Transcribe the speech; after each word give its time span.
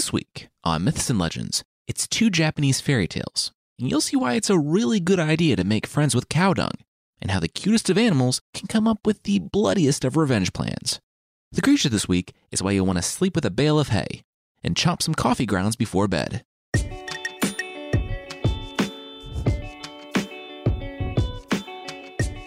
This 0.00 0.14
week 0.14 0.48
on 0.64 0.84
Myths 0.84 1.10
and 1.10 1.18
Legends, 1.18 1.62
it's 1.86 2.08
two 2.08 2.30
Japanese 2.30 2.80
fairy 2.80 3.06
tales, 3.06 3.52
and 3.78 3.90
you'll 3.90 4.00
see 4.00 4.16
why 4.16 4.32
it's 4.32 4.48
a 4.48 4.58
really 4.58 4.98
good 4.98 5.20
idea 5.20 5.56
to 5.56 5.62
make 5.62 5.86
friends 5.86 6.14
with 6.14 6.30
cow 6.30 6.54
dung, 6.54 6.72
and 7.20 7.30
how 7.30 7.38
the 7.38 7.48
cutest 7.48 7.90
of 7.90 7.98
animals 7.98 8.40
can 8.54 8.66
come 8.66 8.88
up 8.88 9.06
with 9.06 9.24
the 9.24 9.40
bloodiest 9.40 10.06
of 10.06 10.16
revenge 10.16 10.54
plans. 10.54 11.00
The 11.52 11.60
creature 11.60 11.90
this 11.90 12.08
week 12.08 12.32
is 12.50 12.62
why 12.62 12.70
you'll 12.70 12.86
want 12.86 12.96
to 12.96 13.02
sleep 13.02 13.34
with 13.34 13.44
a 13.44 13.50
bale 13.50 13.78
of 13.78 13.88
hay 13.88 14.22
and 14.64 14.74
chop 14.74 15.02
some 15.02 15.14
coffee 15.14 15.44
grounds 15.44 15.76
before 15.76 16.08
bed. 16.08 16.44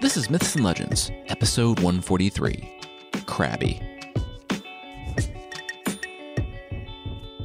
This 0.02 0.18
is 0.18 0.28
Myths 0.28 0.56
and 0.56 0.66
Legends, 0.66 1.12
episode 1.28 1.80
143 1.82 2.80
Crabby. 3.28 3.93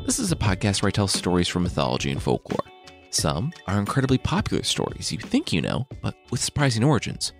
This 0.08 0.18
is 0.18 0.32
a 0.32 0.36
podcast 0.36 0.80
where 0.80 0.88
I 0.88 0.90
tell 0.90 1.06
stories 1.06 1.48
from 1.48 1.64
mythology 1.64 2.10
and 2.10 2.22
folklore. 2.22 2.64
Some 3.10 3.52
are 3.66 3.78
incredibly 3.78 4.16
popular 4.16 4.62
stories 4.62 5.12
you 5.12 5.18
think 5.18 5.52
you 5.52 5.60
know, 5.60 5.86
but 6.00 6.14
with 6.30 6.40
surprising 6.40 6.82
origins. 6.82 7.34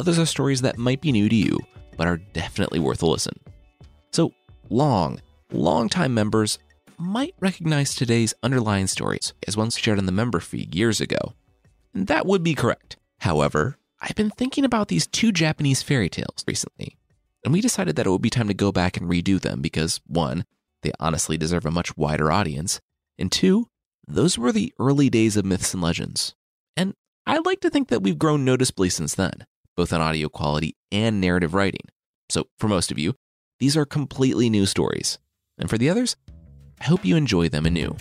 Others 0.00 0.18
are 0.18 0.26
stories 0.26 0.60
that 0.62 0.78
might 0.78 1.00
be 1.00 1.12
new 1.12 1.28
to 1.28 1.36
you, 1.36 1.60
but 1.96 2.08
are 2.08 2.16
definitely 2.16 2.80
worth 2.80 3.04
a 3.04 3.06
listen. 3.06 3.38
So, 4.12 4.32
long, 4.68 5.20
long-time 5.52 6.12
members 6.12 6.58
might 6.98 7.36
recognize 7.38 7.94
today's 7.94 8.34
underlying 8.42 8.88
stories 8.88 9.32
as 9.46 9.56
ones 9.56 9.78
shared 9.78 10.00
on 10.00 10.06
the 10.06 10.10
member 10.10 10.40
feed 10.40 10.74
years 10.74 11.00
ago. 11.00 11.34
And 11.94 12.08
that 12.08 12.26
would 12.26 12.42
be 12.42 12.56
correct. 12.56 12.96
However, 13.18 13.78
I've 14.00 14.16
been 14.16 14.30
thinking 14.30 14.64
about 14.64 14.88
these 14.88 15.06
two 15.06 15.30
Japanese 15.30 15.82
fairy 15.84 16.08
tales 16.08 16.44
recently, 16.48 16.98
and 17.44 17.52
we 17.52 17.60
decided 17.60 17.94
that 17.94 18.06
it 18.08 18.10
would 18.10 18.22
be 18.22 18.28
time 18.28 18.48
to 18.48 18.54
go 18.54 18.72
back 18.72 18.96
and 18.96 19.08
redo 19.08 19.40
them 19.40 19.62
because, 19.62 20.00
one, 20.08 20.44
they 20.88 20.94
honestly 20.98 21.36
deserve 21.36 21.66
a 21.66 21.70
much 21.70 21.96
wider 21.98 22.32
audience, 22.32 22.80
and 23.18 23.30
two, 23.30 23.66
those 24.06 24.38
were 24.38 24.52
the 24.52 24.72
early 24.78 25.10
days 25.10 25.36
of 25.36 25.44
myths 25.44 25.74
and 25.74 25.82
legends. 25.82 26.34
And 26.78 26.94
I 27.26 27.38
like 27.44 27.60
to 27.60 27.68
think 27.68 27.88
that 27.88 28.02
we've 28.02 28.18
grown 28.18 28.42
noticeably 28.42 28.88
since 28.88 29.14
then, 29.14 29.44
both 29.76 29.92
on 29.92 30.00
audio 30.00 30.30
quality 30.30 30.76
and 30.90 31.20
narrative 31.20 31.52
writing. 31.52 31.82
So, 32.30 32.46
for 32.58 32.68
most 32.68 32.90
of 32.90 32.98
you, 32.98 33.14
these 33.60 33.76
are 33.76 33.84
completely 33.84 34.48
new 34.48 34.64
stories. 34.64 35.18
And 35.58 35.68
for 35.68 35.76
the 35.76 35.90
others, 35.90 36.16
I 36.80 36.84
hope 36.84 37.04
you 37.04 37.16
enjoy 37.16 37.50
them 37.50 37.66
anew. 37.66 37.94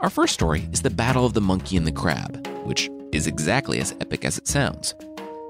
Our 0.00 0.10
first 0.10 0.34
story 0.34 0.68
is 0.72 0.82
the 0.82 0.90
Battle 0.90 1.24
of 1.24 1.34
the 1.34 1.40
Monkey 1.40 1.76
and 1.76 1.86
the 1.86 1.92
Crab, 1.92 2.44
which 2.64 2.90
is 3.12 3.28
exactly 3.28 3.78
as 3.78 3.94
epic 4.00 4.24
as 4.24 4.36
it 4.36 4.48
sounds. 4.48 4.96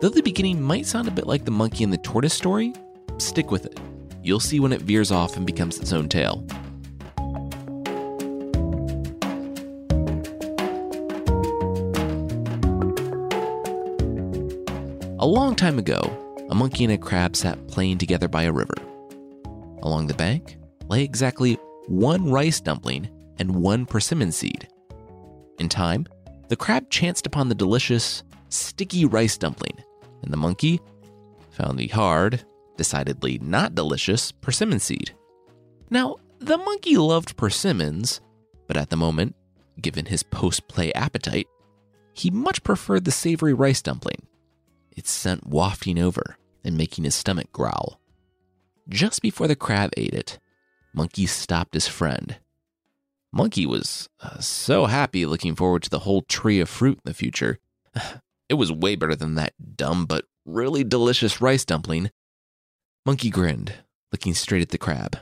Though 0.03 0.08
the 0.08 0.20
beginning 0.20 0.61
might 0.61 0.86
sound 0.86 1.06
a 1.06 1.12
bit 1.12 1.28
like 1.28 1.45
the 1.45 1.53
monkey 1.53 1.84
and 1.84 1.92
the 1.92 1.97
tortoise 1.98 2.34
story, 2.34 2.72
stick 3.19 3.53
with 3.53 3.67
it. 3.67 3.78
You'll 4.20 4.41
see 4.41 4.58
when 4.58 4.72
it 4.72 4.83
veers 4.83 5.12
off 5.12 5.36
and 5.36 5.47
becomes 5.47 5.78
its 5.78 5.92
own 5.92 6.08
tale. 6.08 6.45
A 15.20 15.25
long 15.25 15.55
time 15.55 15.78
ago, 15.78 16.00
a 16.50 16.55
monkey 16.56 16.83
and 16.83 16.95
a 16.95 16.98
crab 16.98 17.36
sat 17.36 17.69
playing 17.69 17.98
together 17.98 18.27
by 18.27 18.42
a 18.42 18.50
river. 18.50 18.75
Along 19.84 20.08
the 20.08 20.14
bank 20.14 20.56
lay 20.89 21.05
exactly 21.05 21.55
one 21.86 22.28
rice 22.28 22.61
dumpling 22.61 23.08
and 23.39 23.55
one 23.55 23.86
persimmon 23.86 24.33
seed. 24.33 24.67
In 25.61 25.69
time, 25.69 26.08
the 26.48 26.56
crab 26.56 26.91
chanced 26.91 27.25
upon 27.25 27.48
the 27.48 27.55
delicious, 27.55 28.25
sticky 28.48 29.05
rice 29.05 29.39
dumpling, 29.39 29.78
and 30.23 30.33
the 30.33 30.37
monkey 30.37 30.81
found 31.51 31.78
the 31.78 31.89
hard, 31.89 32.45
decidedly 32.77 33.39
not 33.39 33.75
delicious 33.75 34.33
persimmon 34.33 34.81
seed. 34.81 35.14
Now, 35.91 36.17
the 36.39 36.59
monkey 36.59 36.97
loved 36.97 37.37
persimmons, 37.37 38.20
but 38.67 38.77
at 38.77 38.91
the 38.91 38.97
moment, 38.97 39.37
given 39.81 40.06
his 40.06 40.23
post 40.23 40.67
play 40.69 40.92
appetite, 40.95 41.47
he 42.14 42.30
much 42.30 42.63
preferred 42.63 43.05
the 43.05 43.11
savory 43.11 43.55
rice 43.55 43.83
dumpling, 43.83 44.27
its 44.91 45.11
scent 45.11 45.47
wafting 45.47 45.98
over 45.98 46.36
and 46.64 46.77
making 46.77 47.05
his 47.05 47.14
stomach 47.14 47.52
growl. 47.52 48.01
Just 48.89 49.23
before 49.23 49.48
the 49.48 49.57
crab 49.57 49.91
ate 49.97 50.14
it, 50.14 50.39
Monkey 50.92 51.27
stopped 51.27 51.74
his 51.74 51.89
friend. 51.89 52.36
Monkey 53.33 53.64
was 53.64 54.08
uh, 54.20 54.41
so 54.41 54.86
happy 54.86 55.24
looking 55.24 55.55
forward 55.55 55.83
to 55.85 55.91
the 55.91 56.01
whole 56.01 56.23
tree 56.23 56.61
of 56.61 56.68
fruit 56.68 56.98
in 56.98 57.02
the 57.05 57.14
future. 57.14 57.58
It 58.52 58.58
was 58.58 58.70
way 58.70 58.96
better 58.96 59.17
than 59.17 59.36
that 59.36 59.55
dumb 59.77 60.05
but 60.05 60.27
really 60.45 60.85
delicious 60.85 61.40
rice 61.40 61.64
dumpling. 61.64 62.11
Monkey 63.07 63.30
grinned, 63.30 63.73
looking 64.13 64.35
straight 64.35 64.61
at 64.61 64.68
the 64.68 64.77
crab. 64.77 65.17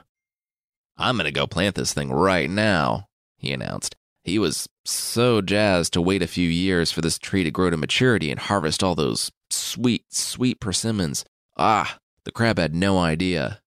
I'm 0.97 1.17
gonna 1.17 1.31
go 1.31 1.47
plant 1.47 1.77
this 1.77 1.93
thing 1.93 2.11
right 2.11 2.51
now, 2.51 3.07
he 3.39 3.53
announced. 3.53 3.95
He 4.25 4.41
was 4.41 4.69
so 4.85 5.41
jazzed 5.43 5.93
to 5.93 6.03
wait 6.03 6.23
a 6.23 6.27
few 6.27 6.49
years 6.49 6.91
for 6.91 7.03
this 7.03 7.21
tree 7.21 7.45
to 7.45 7.53
grow 7.53 7.71
to 7.71 7.77
maturity 7.77 8.33
and 8.33 8.41
harvest 8.41 8.83
all 8.83 8.97
those 8.97 9.31
sweet, 9.49 10.13
sweet 10.13 10.59
persimmons. 10.59 11.25
Ah, 11.57 12.01
the 12.25 12.33
crab 12.33 12.59
had 12.59 12.75
no 12.75 12.99
idea. 12.99 13.61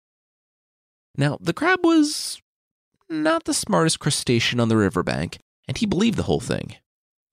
Now, 1.16 1.38
the 1.40 1.53
crab 1.53 1.85
was 1.85 2.41
not 3.09 3.46
the 3.46 3.53
smartest 3.53 4.02
crustacean 4.02 4.59
on 4.59 4.68
the 4.68 4.75
riverbank, 4.75 5.40
and 5.69 5.78
he 5.78 5.85
believed 5.85 6.18
the 6.18 6.23
whole 6.23 6.41
thing. 6.41 6.75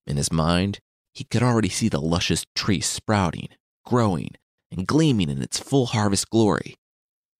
In 0.06 0.16
his 0.16 0.30
mind, 0.30 0.78
he 1.15 1.25
could 1.25 1.43
already 1.43 1.69
see 1.69 1.88
the 1.88 2.00
luscious 2.00 2.44
tree 2.54 2.81
sprouting, 2.81 3.48
growing, 3.84 4.31
and 4.71 4.87
gleaming 4.87 5.28
in 5.28 5.43
its 5.43 5.59
full 5.59 5.87
harvest 5.87 6.31
glory. 6.31 6.76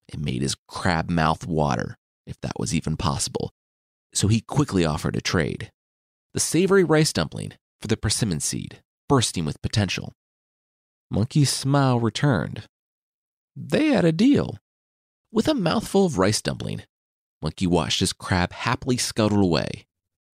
It 0.09 0.19
made 0.19 0.43
his 0.43 0.57
crab 0.67 1.09
mouth 1.09 1.47
water, 1.47 1.97
if 2.27 2.41
that 2.41 2.59
was 2.59 2.75
even 2.75 2.97
possible, 2.97 3.53
so 4.13 4.29
he 4.29 4.41
quickly 4.41 4.85
offered 4.85 5.17
a 5.17 5.21
trade 5.21 5.71
the 6.33 6.41
savory 6.41 6.85
rice 6.85 7.13
dumpling 7.13 7.53
for 7.81 7.89
the 7.89 7.97
persimmon 7.97 8.41
seed, 8.41 8.81
bursting 9.09 9.45
with 9.45 9.61
potential. 9.63 10.13
Monkey's 11.11 11.51
smile 11.51 11.99
returned. 11.99 12.67
They 13.57 13.89
had 13.89 14.05
a 14.05 14.13
deal. 14.13 14.59
With 15.33 15.49
a 15.49 15.55
mouthful 15.55 16.07
of 16.07 16.19
rice 16.19 16.41
dumpling, 16.41 16.83
Monkey 17.43 17.67
watched 17.67 18.01
his 18.01 18.13
crab 18.13 18.53
happily 18.53 18.97
scuttle 18.97 19.43
away, 19.43 19.87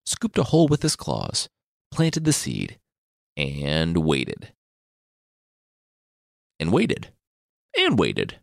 scooped 0.06 0.38
a 0.38 0.44
hole 0.44 0.68
with 0.68 0.82
his 0.82 0.96
claws, 0.96 1.48
planted 1.92 2.26
the 2.26 2.34
seed, 2.34 2.78
and 3.38 3.98
waited. 3.98 4.54
And 6.60 6.72
waited. 6.72 7.10
And 7.78 8.00
waited. 8.00 8.40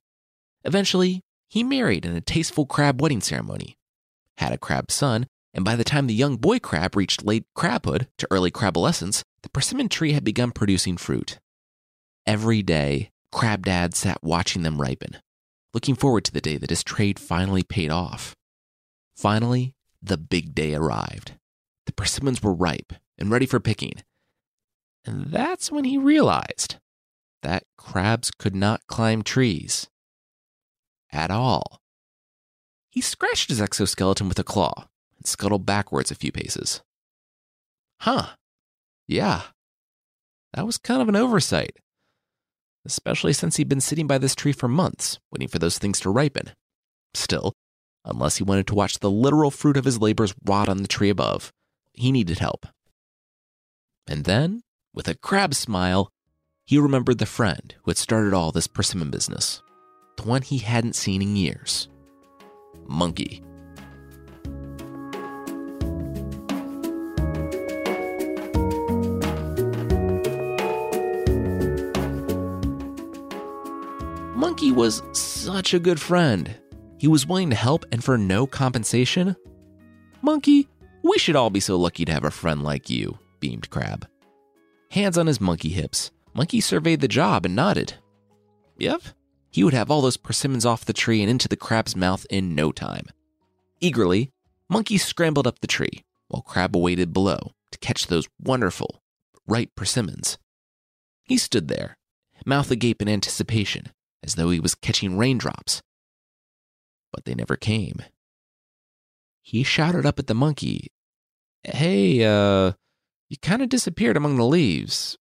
Eventually, 0.64 1.22
he 1.48 1.62
married 1.62 2.04
in 2.04 2.14
a 2.14 2.20
tasteful 2.20 2.66
crab 2.66 3.00
wedding 3.00 3.20
ceremony, 3.20 3.76
had 4.38 4.52
a 4.52 4.58
crab 4.58 4.90
son, 4.90 5.26
and 5.54 5.64
by 5.64 5.76
the 5.76 5.84
time 5.84 6.06
the 6.06 6.14
young 6.14 6.36
boy 6.36 6.58
crab 6.58 6.96
reached 6.96 7.24
late 7.24 7.44
crabhood 7.56 8.06
to 8.18 8.28
early 8.30 8.50
crabolescence, 8.50 9.22
the 9.42 9.50
persimmon 9.50 9.88
tree 9.88 10.12
had 10.12 10.24
begun 10.24 10.50
producing 10.50 10.96
fruit. 10.96 11.38
Every 12.26 12.62
day, 12.62 13.10
Crab 13.32 13.64
Dad 13.64 13.94
sat 13.94 14.22
watching 14.22 14.62
them 14.62 14.80
ripen, 14.80 15.16
looking 15.74 15.94
forward 15.94 16.24
to 16.26 16.32
the 16.32 16.40
day 16.40 16.58
that 16.58 16.70
his 16.70 16.84
trade 16.84 17.18
finally 17.18 17.62
paid 17.62 17.90
off. 17.90 18.36
Finally, 19.16 19.74
the 20.02 20.18
big 20.18 20.54
day 20.54 20.74
arrived. 20.74 21.32
The 21.86 21.92
persimmons 21.92 22.42
were 22.42 22.54
ripe 22.54 22.92
and 23.18 23.30
ready 23.30 23.46
for 23.46 23.58
picking. 23.58 23.94
And 25.04 25.26
that's 25.26 25.72
when 25.72 25.84
he 25.84 25.98
realized 25.98 26.76
that 27.42 27.64
crabs 27.76 28.30
could 28.30 28.54
not 28.54 28.86
climb 28.86 29.22
trees. 29.22 29.88
At 31.10 31.30
all. 31.30 31.80
He 32.88 33.00
scratched 33.00 33.48
his 33.48 33.60
exoskeleton 33.60 34.28
with 34.28 34.38
a 34.38 34.44
claw 34.44 34.88
and 35.16 35.26
scuttled 35.26 35.66
backwards 35.66 36.10
a 36.10 36.14
few 36.14 36.30
paces. 36.32 36.82
Huh. 38.00 38.30
Yeah. 39.06 39.42
That 40.54 40.66
was 40.66 40.78
kind 40.78 41.02
of 41.02 41.08
an 41.08 41.16
oversight. 41.16 41.76
Especially 42.84 43.32
since 43.32 43.56
he'd 43.56 43.68
been 43.68 43.80
sitting 43.80 44.06
by 44.06 44.18
this 44.18 44.34
tree 44.34 44.52
for 44.52 44.68
months, 44.68 45.18
waiting 45.30 45.48
for 45.48 45.58
those 45.58 45.78
things 45.78 46.00
to 46.00 46.10
ripen. 46.10 46.50
Still, 47.14 47.52
unless 48.04 48.38
he 48.38 48.44
wanted 48.44 48.66
to 48.68 48.74
watch 48.74 48.98
the 48.98 49.10
literal 49.10 49.50
fruit 49.50 49.76
of 49.76 49.84
his 49.84 50.00
labors 50.00 50.34
rot 50.44 50.68
on 50.68 50.78
the 50.78 50.88
tree 50.88 51.10
above, 51.10 51.52
he 51.92 52.10
needed 52.10 52.38
help. 52.38 52.66
And 54.08 54.24
then, 54.24 54.62
with 54.94 55.08
a 55.08 55.14
crab 55.14 55.54
smile, 55.54 56.10
he 56.64 56.78
remembered 56.78 57.18
the 57.18 57.26
friend 57.26 57.74
who 57.82 57.90
had 57.90 57.96
started 57.96 58.34
all 58.34 58.52
this 58.52 58.66
persimmon 58.66 59.10
business, 59.10 59.62
the 60.16 60.22
one 60.22 60.42
he 60.42 60.58
hadn't 60.58 60.96
seen 60.96 61.22
in 61.22 61.36
years 61.36 61.88
Monkey. 62.86 63.42
Monkey 74.34 74.72
was 74.72 75.02
such 75.12 75.72
a 75.72 75.78
good 75.78 76.00
friend. 76.00 76.54
He 76.98 77.08
was 77.08 77.26
willing 77.26 77.50
to 77.50 77.56
help 77.56 77.84
and 77.90 78.02
for 78.04 78.18
no 78.18 78.46
compensation. 78.46 79.36
Monkey, 80.20 80.68
we 81.02 81.18
should 81.18 81.36
all 81.36 81.50
be 81.50 81.60
so 81.60 81.76
lucky 81.76 82.04
to 82.04 82.12
have 82.12 82.24
a 82.24 82.30
friend 82.30 82.62
like 82.62 82.90
you, 82.90 83.18
beamed 83.40 83.70
Crab. 83.70 84.06
Hands 84.92 85.16
on 85.16 85.26
his 85.26 85.40
monkey 85.40 85.70
hips, 85.70 86.10
Monkey 86.34 86.60
surveyed 86.60 87.00
the 87.00 87.08
job 87.08 87.46
and 87.46 87.56
nodded. 87.56 87.94
Yep, 88.76 89.00
he 89.50 89.64
would 89.64 89.72
have 89.72 89.90
all 89.90 90.02
those 90.02 90.18
persimmons 90.18 90.66
off 90.66 90.84
the 90.84 90.92
tree 90.92 91.22
and 91.22 91.30
into 91.30 91.48
the 91.48 91.56
crab's 91.56 91.96
mouth 91.96 92.26
in 92.28 92.54
no 92.54 92.72
time. 92.72 93.06
Eagerly, 93.80 94.32
Monkey 94.68 94.98
scrambled 94.98 95.46
up 95.46 95.60
the 95.60 95.66
tree, 95.66 96.04
while 96.28 96.42
Crab 96.42 96.76
waited 96.76 97.10
below 97.10 97.52
to 97.70 97.78
catch 97.78 98.06
those 98.06 98.28
wonderful, 98.38 99.02
ripe 99.46 99.70
persimmons. 99.74 100.36
He 101.24 101.38
stood 101.38 101.68
there, 101.68 101.96
mouth 102.44 102.70
agape 102.70 103.00
in 103.00 103.08
anticipation, 103.08 103.92
as 104.22 104.34
though 104.34 104.50
he 104.50 104.60
was 104.60 104.74
catching 104.74 105.16
raindrops. 105.16 105.80
But 107.14 107.24
they 107.24 107.34
never 107.34 107.56
came. 107.56 108.02
He 109.40 109.62
shouted 109.62 110.04
up 110.04 110.18
at 110.18 110.26
the 110.26 110.34
monkey, 110.34 110.88
Hey, 111.64 112.24
uh, 112.26 112.72
you 113.32 113.38
kind 113.40 113.62
of 113.62 113.70
disappeared 113.70 114.18
among 114.18 114.36
the 114.36 114.44
leaves. 114.44 115.16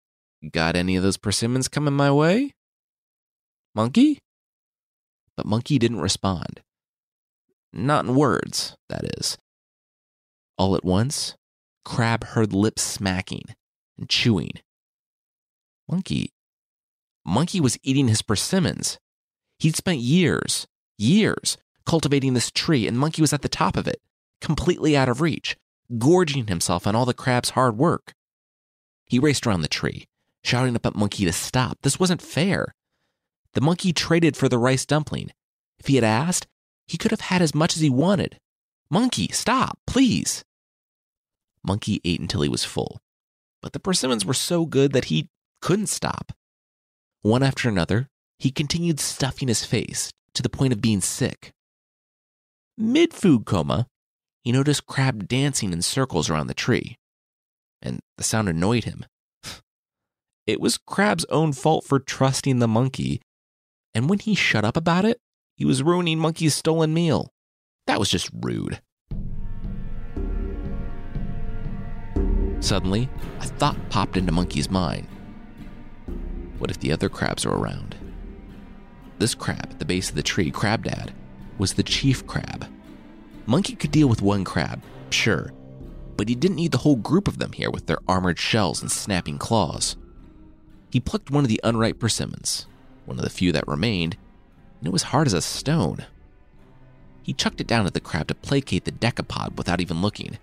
Got 0.51 0.75
any 0.75 0.97
of 0.97 1.03
those 1.03 1.15
persimmons 1.15 1.69
coming 1.69 1.93
my 1.93 2.11
way? 2.11 2.51
Monkey? 3.73 4.19
But 5.37 5.45
Monkey 5.45 5.79
didn't 5.79 6.01
respond. 6.01 6.61
Not 7.71 8.03
in 8.03 8.15
words, 8.15 8.75
that 8.89 9.05
is. 9.17 9.37
All 10.57 10.75
at 10.75 10.83
once, 10.83 11.35
Crab 11.85 12.25
heard 12.25 12.51
lips 12.51 12.81
smacking 12.81 13.45
and 13.97 14.09
chewing. 14.09 14.59
Monkey. 15.89 16.31
Monkey 17.25 17.61
was 17.61 17.77
eating 17.81 18.09
his 18.09 18.21
persimmons. 18.21 18.99
He'd 19.57 19.77
spent 19.77 19.99
years, 19.99 20.67
years, 20.97 21.55
cultivating 21.85 22.33
this 22.33 22.51
tree, 22.51 22.87
and 22.87 22.99
Monkey 22.99 23.21
was 23.21 23.31
at 23.31 23.41
the 23.41 23.47
top 23.47 23.77
of 23.77 23.87
it, 23.87 24.01
completely 24.41 24.97
out 24.97 25.07
of 25.07 25.21
reach, 25.21 25.55
gorging 25.97 26.47
himself 26.47 26.87
on 26.87 26.95
all 26.95 27.05
the 27.05 27.13
crab's 27.13 27.51
hard 27.51 27.77
work. 27.77 28.13
He 29.05 29.19
raced 29.19 29.45
around 29.45 29.61
the 29.61 29.67
tree, 29.67 30.05
shouting 30.43 30.75
up 30.75 30.85
at 30.85 30.95
Monkey 30.95 31.25
to 31.25 31.33
stop. 31.33 31.77
This 31.81 31.99
wasn't 31.99 32.21
fair. 32.21 32.73
The 33.53 33.61
monkey 33.61 33.91
traded 33.91 34.37
for 34.37 34.47
the 34.47 34.57
rice 34.57 34.85
dumpling. 34.85 35.31
If 35.77 35.87
he 35.87 35.95
had 35.95 36.03
asked, 36.03 36.47
he 36.87 36.97
could 36.97 37.11
have 37.11 37.21
had 37.21 37.41
as 37.41 37.53
much 37.53 37.75
as 37.75 37.81
he 37.81 37.89
wanted. 37.89 38.37
Monkey, 38.89 39.29
stop, 39.31 39.77
please. 39.85 40.43
Monkey 41.63 42.01
ate 42.03 42.19
until 42.19 42.41
he 42.41 42.49
was 42.49 42.63
full, 42.63 42.99
but 43.61 43.73
the 43.73 43.79
persimmons 43.79 44.25
were 44.25 44.33
so 44.33 44.65
good 44.65 44.93
that 44.93 45.05
he 45.05 45.29
couldn't 45.61 45.87
stop. 45.87 46.31
One 47.21 47.43
after 47.43 47.69
another, 47.69 48.07
he 48.39 48.51
continued 48.51 48.99
stuffing 48.99 49.47
his 49.47 49.65
face 49.65 50.11
to 50.33 50.41
the 50.41 50.49
point 50.49 50.73
of 50.73 50.81
being 50.81 51.01
sick. 51.01 51.51
Mid 52.77 53.13
food 53.13 53.45
coma, 53.45 53.85
he 54.43 54.51
noticed 54.51 54.85
Crab 54.85 55.27
dancing 55.27 55.71
in 55.71 55.81
circles 55.81 56.29
around 56.29 56.47
the 56.47 56.53
tree, 56.53 56.97
and 57.81 57.99
the 58.17 58.23
sound 58.23 58.49
annoyed 58.49 58.85
him. 58.85 59.05
It 60.47 60.59
was 60.59 60.77
Crab's 60.77 61.25
own 61.29 61.53
fault 61.53 61.85
for 61.85 61.99
trusting 61.99 62.59
the 62.59 62.67
monkey, 62.67 63.21
and 63.93 64.09
when 64.09 64.19
he 64.19 64.35
shut 64.35 64.65
up 64.65 64.75
about 64.75 65.05
it, 65.05 65.19
he 65.55 65.65
was 65.65 65.83
ruining 65.83 66.17
Monkey's 66.17 66.55
stolen 66.55 66.93
meal. 66.93 67.29
That 67.87 67.99
was 67.99 68.09
just 68.09 68.29
rude. 68.33 68.81
Suddenly, 72.59 73.09
a 73.39 73.43
thought 73.43 73.77
popped 73.89 74.17
into 74.17 74.31
Monkey's 74.31 74.69
mind. 74.69 75.07
What 76.57 76.71
if 76.71 76.79
the 76.79 76.91
other 76.91 77.09
crabs 77.09 77.45
are 77.45 77.55
around? 77.55 77.95
This 79.19 79.35
crab 79.35 79.67
at 79.71 79.79
the 79.79 79.85
base 79.85 80.09
of 80.09 80.15
the 80.15 80.23
tree, 80.23 80.51
Crab 80.51 80.83
Dad, 80.83 81.13
was 81.57 81.73
the 81.73 81.83
chief 81.83 82.25
crab. 82.25 82.67
Monkey 83.45 83.75
could 83.75 83.91
deal 83.91 84.07
with 84.07 84.21
one 84.21 84.43
crab, 84.43 84.81
sure, 85.09 85.51
but 86.15 86.29
he 86.29 86.35
didn't 86.35 86.57
need 86.57 86.71
the 86.71 86.79
whole 86.79 86.95
group 86.95 87.27
of 87.27 87.39
them 87.39 87.51
here 87.53 87.71
with 87.71 87.87
their 87.87 87.99
armored 88.07 88.39
shells 88.39 88.81
and 88.81 88.91
snapping 88.91 89.37
claws. 89.37 89.95
He 90.91 90.99
plucked 90.99 91.31
one 91.31 91.43
of 91.43 91.49
the 91.49 91.61
unripe 91.63 91.99
persimmons, 91.99 92.67
one 93.05 93.17
of 93.17 93.23
the 93.23 93.29
few 93.29 93.51
that 93.51 93.67
remained, 93.67 94.17
and 94.79 94.87
it 94.87 94.93
was 94.93 95.03
hard 95.03 95.27
as 95.27 95.33
a 95.33 95.41
stone. 95.41 96.05
He 97.23 97.33
chucked 97.33 97.61
it 97.61 97.67
down 97.67 97.85
at 97.85 97.93
the 97.93 97.99
crab 97.99 98.27
to 98.27 98.35
placate 98.35 98.85
the 98.85 98.91
decapod 98.91 99.55
without 99.55 99.81
even 99.81 100.01
looking. 100.01 100.37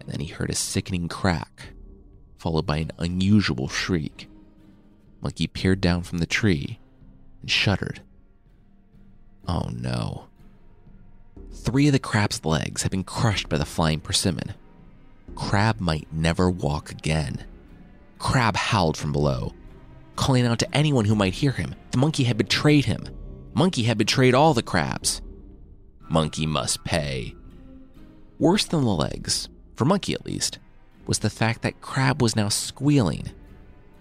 And 0.00 0.08
then 0.08 0.20
he 0.20 0.26
heard 0.26 0.50
a 0.50 0.54
sickening 0.54 1.08
crack, 1.08 1.68
followed 2.38 2.66
by 2.66 2.78
an 2.78 2.92
unusual 2.98 3.68
shriek. 3.68 4.28
Monkey 5.20 5.46
peered 5.46 5.80
down 5.80 6.02
from 6.02 6.18
the 6.18 6.26
tree 6.26 6.80
and 7.40 7.50
shuddered. 7.50 8.02
Oh 9.46 9.70
no. 9.72 10.26
Three 11.52 11.86
of 11.86 11.92
the 11.92 11.98
crab's 11.98 12.44
legs 12.44 12.82
had 12.82 12.90
been 12.90 13.04
crushed 13.04 13.48
by 13.48 13.58
the 13.58 13.64
flying 13.64 14.00
persimmon. 14.00 14.54
Crab 15.34 15.80
might 15.80 16.12
never 16.12 16.50
walk 16.50 16.90
again. 16.90 17.44
Crab 18.18 18.56
howled 18.56 18.96
from 18.96 19.12
below, 19.12 19.52
calling 20.16 20.46
out 20.46 20.58
to 20.60 20.76
anyone 20.76 21.04
who 21.04 21.14
might 21.14 21.34
hear 21.34 21.52
him. 21.52 21.74
The 21.90 21.98
monkey 21.98 22.24
had 22.24 22.36
betrayed 22.36 22.86
him. 22.86 23.04
Monkey 23.54 23.82
had 23.84 23.98
betrayed 23.98 24.34
all 24.34 24.54
the 24.54 24.62
crabs. 24.62 25.20
Monkey 26.08 26.46
must 26.46 26.84
pay. 26.84 27.34
Worse 28.38 28.64
than 28.64 28.82
the 28.82 28.90
legs, 28.90 29.48
for 29.76 29.84
Monkey 29.84 30.14
at 30.14 30.26
least, 30.26 30.58
was 31.06 31.18
the 31.20 31.30
fact 31.30 31.62
that 31.62 31.80
Crab 31.80 32.22
was 32.22 32.36
now 32.36 32.48
squealing. 32.48 33.30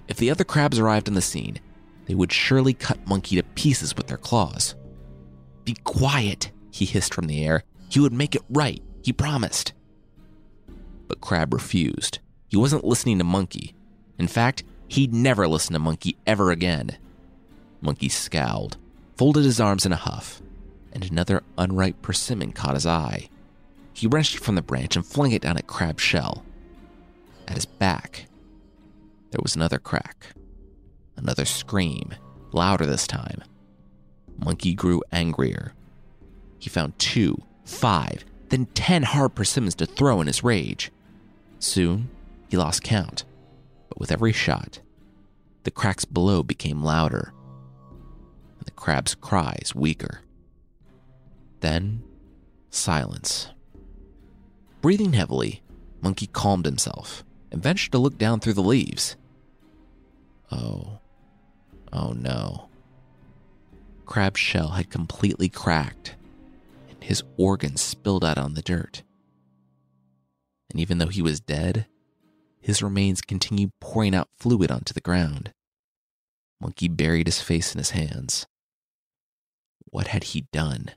If 0.08 0.18
the 0.18 0.32
other 0.32 0.44
crabs 0.44 0.80
arrived 0.80 1.08
on 1.08 1.16
the 1.16 1.22
scene, 1.22 1.60
they 2.06 2.16
would 2.16 2.32
surely 2.32 2.74
cut 2.74 3.08
Monkey 3.08 3.36
to 3.38 3.44
pieces 3.44 3.96
with 3.96 4.08
their 4.08 4.18
claws. 4.18 4.76
Be 5.64 5.76
quiet, 5.84 6.52
he 6.72 6.86
hissed 6.86 7.14
from 7.14 7.28
the 7.28 7.46
air. 7.46 7.64
He 7.90 8.00
would 8.00 8.14
make 8.14 8.36
it 8.36 8.44
right, 8.50 8.82
he 9.04 9.14
promised. 9.14 9.74
But 11.08 11.22
Crab 11.22 11.54
refused. 11.54 12.20
He 12.48 12.58
wasn't 12.58 12.86
listening 12.86 13.18
to 13.18 13.24
Monkey. 13.24 13.76
In 14.18 14.28
fact, 14.28 14.64
he'd 14.88 15.14
never 15.14 15.48
listen 15.48 15.74
to 15.74 15.80
Monkey 15.80 16.18
ever 16.26 16.52
again. 16.52 16.98
Monkey 17.82 18.10
scowled, 18.10 18.78
folded 19.18 19.44
his 19.44 19.60
arms 19.60 19.86
in 19.86 19.92
a 19.92 19.98
huff, 19.98 20.42
and 20.94 21.04
another 21.04 21.44
unripe 21.58 22.02
persimmon 22.02 22.52
caught 22.52 22.76
his 22.76 22.86
eye. 22.86 23.30
He 23.94 24.08
wrenched 24.08 24.36
it 24.36 24.42
from 24.42 24.56
the 24.56 24.62
branch 24.62 24.96
and 24.96 25.06
flung 25.06 25.32
it 25.32 25.42
down 25.42 25.58
at 25.58 25.68
Crab's 25.68 26.04
shell. 26.04 26.46
At 27.48 27.56
his 27.56 27.66
back, 27.66 28.28
there 29.32 29.40
was 29.42 29.56
another 29.56 29.80
crack, 29.80 30.28
another 31.18 31.46
scream, 31.46 32.16
louder 32.52 32.86
this 32.86 33.08
time. 33.08 33.44
Monkey 34.38 34.74
grew 34.74 35.02
angrier. 35.12 35.74
He 36.62 36.70
found 36.70 36.98
two, 36.98 37.38
five, 37.66 38.24
then 38.48 38.68
ten 38.68 39.04
hard 39.04 39.36
persimmons 39.36 39.76
to 39.76 39.86
throw 39.86 40.22
in 40.22 40.28
his 40.28 40.46
rage. 40.46 40.92
Soon, 41.60 42.10
he 42.48 42.56
lost 42.56 42.84
count 42.84 43.26
but 43.92 44.00
with 44.00 44.12
every 44.14 44.32
shot, 44.32 44.80
the 45.64 45.70
cracks 45.70 46.06
below 46.06 46.44
became 46.44 46.82
louder, 46.82 47.34
and 48.58 48.66
the 48.66 48.72
crab's 48.72 49.16
cries 49.16 49.74
weaker. 49.76 50.22
Then, 51.60 52.02
silence. 52.70 53.50
Breathing 54.80 55.12
heavily, 55.12 55.62
Monkey 56.00 56.28
calmed 56.28 56.64
himself 56.64 57.26
and 57.52 57.62
ventured 57.62 57.92
to 57.92 57.98
look 57.98 58.18
down 58.18 58.40
through 58.40 58.54
the 58.54 58.62
leaves. 58.62 59.18
Oh, 60.54 61.00
oh 61.92 62.14
no. 62.14 62.70
Crab's 64.06 64.40
shell 64.40 64.70
had 64.70 64.90
completely 64.90 65.50
cracked, 65.50 66.16
his 67.04 67.24
organs 67.38 67.82
spilled 67.82 68.24
out 68.24 68.38
on 68.38 68.54
the 68.54 68.62
dirt. 68.62 69.04
And 70.70 70.80
even 70.80 70.98
though 70.98 71.08
he 71.08 71.22
was 71.22 71.40
dead, 71.40 71.88
his 72.62 72.82
remains 72.82 73.22
continued 73.22 73.72
pouring 73.80 74.16
out 74.16 74.30
fluid 74.38 74.72
onto 74.72 74.94
the 74.94 75.02
ground. 75.02 75.52
Monkey 76.60 76.88
buried 76.88 77.28
his 77.28 77.42
face 77.42 77.74
in 77.74 77.80
his 77.80 77.92
hands. 77.92 78.46
What 79.86 80.08
had 80.08 80.26
he 80.26 80.46
done? 80.54 80.92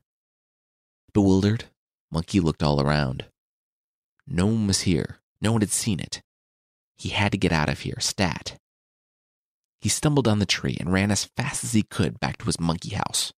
Bewildered, 1.13 1.65
Monkey 2.11 2.39
looked 2.39 2.63
all 2.63 2.81
around. 2.81 3.25
No 4.27 4.47
one 4.47 4.67
was 4.67 4.83
here. 4.83 5.19
No 5.41 5.53
one 5.53 5.63
had 5.63 5.71
seen 5.71 6.01
it. 6.01 6.23
He 6.97 7.09
had 7.11 7.33
to 7.33 7.39
get 7.39 7.53
out 7.53 7.69
of 7.69 7.81
here, 7.81 7.99
stat. 7.99 8.57
He 9.81 9.89
stumbled 9.89 10.25
down 10.25 10.39
the 10.39 10.47
tree 10.47 10.77
and 10.79 10.93
ran 10.93 11.11
as 11.11 11.25
fast 11.37 11.65
as 11.65 11.73
he 11.73 11.83
could 11.83 12.21
back 12.21 12.39
to 12.39 12.47
his 12.47 12.61
monkey 12.61 12.95
house. 12.95 13.33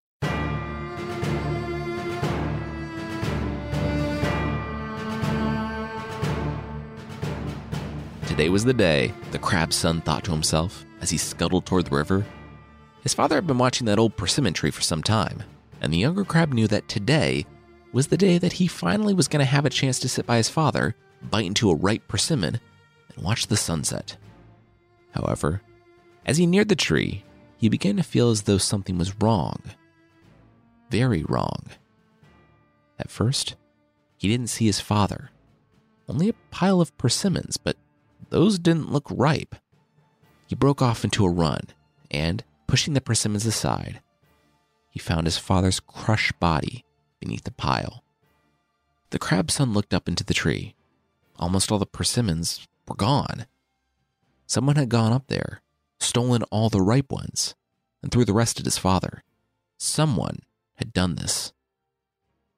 Today 8.27 8.49
was 8.49 8.65
the 8.65 8.73
day, 8.73 9.13
the 9.31 9.39
crab's 9.39 9.77
son 9.77 10.01
thought 10.01 10.25
to 10.25 10.31
himself 10.31 10.85
as 10.99 11.09
he 11.09 11.17
scuttled 11.17 11.65
toward 11.65 11.85
the 11.85 11.95
river. 11.95 12.25
His 13.01 13.13
father 13.13 13.35
had 13.35 13.47
been 13.47 13.57
watching 13.57 13.85
that 13.85 13.97
old 13.97 14.17
persimmon 14.17 14.53
tree 14.53 14.69
for 14.69 14.81
some 14.81 15.01
time, 15.01 15.43
and 15.79 15.93
the 15.93 15.97
younger 15.97 16.25
crab 16.25 16.51
knew 16.51 16.67
that 16.67 16.89
today 16.89 17.45
was 17.93 18.07
the 18.07 18.17
day 18.17 18.37
that 18.37 18.53
he 18.53 18.67
finally 18.67 19.13
was 19.13 19.29
going 19.29 19.39
to 19.39 19.45
have 19.45 19.65
a 19.65 19.69
chance 19.69 19.97
to 19.99 20.09
sit 20.09 20.25
by 20.25 20.37
his 20.37 20.49
father, 20.49 20.93
bite 21.31 21.45
into 21.45 21.71
a 21.71 21.75
ripe 21.75 22.05
persimmon, 22.09 22.59
and 23.15 23.23
watch 23.23 23.47
the 23.47 23.55
sunset. 23.55 24.17
However, 25.11 25.61
as 26.25 26.35
he 26.35 26.45
neared 26.45 26.67
the 26.67 26.75
tree, 26.75 27.23
he 27.55 27.69
began 27.69 27.95
to 27.95 28.03
feel 28.03 28.29
as 28.29 28.41
though 28.41 28.57
something 28.57 28.97
was 28.97 29.19
wrong. 29.21 29.61
Very 30.91 31.23
wrong. 31.23 31.63
At 32.99 33.09
first, 33.09 33.55
he 34.17 34.27
didn't 34.27 34.49
see 34.49 34.65
his 34.65 34.81
father, 34.81 35.31
only 36.09 36.27
a 36.27 36.35
pile 36.51 36.81
of 36.81 36.95
persimmons, 36.97 37.55
but 37.55 37.77
those 38.29 38.59
didn't 38.59 38.91
look 38.91 39.07
ripe. 39.09 39.55
He 40.47 40.55
broke 40.55 40.81
off 40.81 41.03
into 41.03 41.25
a 41.25 41.29
run, 41.29 41.61
and 42.09 42.43
Pushing 42.67 42.93
the 42.93 43.01
persimmons 43.01 43.45
aside, 43.45 44.01
he 44.89 44.99
found 44.99 45.25
his 45.25 45.37
father's 45.37 45.79
crushed 45.79 46.37
body 46.37 46.83
beneath 47.21 47.45
the 47.45 47.51
pile. 47.51 48.03
The 49.11 49.19
crab 49.19 49.49
son 49.49 49.71
looked 49.71 49.93
up 49.93 50.09
into 50.09 50.25
the 50.25 50.33
tree. 50.33 50.75
Almost 51.37 51.71
all 51.71 51.79
the 51.79 51.85
persimmons 51.85 52.67
were 52.87 52.95
gone. 52.95 53.45
Someone 54.45 54.75
had 54.75 54.89
gone 54.89 55.13
up 55.13 55.27
there, 55.27 55.61
stolen 55.99 56.43
all 56.43 56.69
the 56.69 56.81
ripe 56.81 57.09
ones, 57.09 57.55
and 58.03 58.11
threw 58.11 58.25
the 58.25 58.33
rest 58.33 58.59
at 58.59 58.65
his 58.65 58.77
father. 58.77 59.23
Someone 59.77 60.39
had 60.75 60.91
done 60.91 61.15
this. 61.15 61.53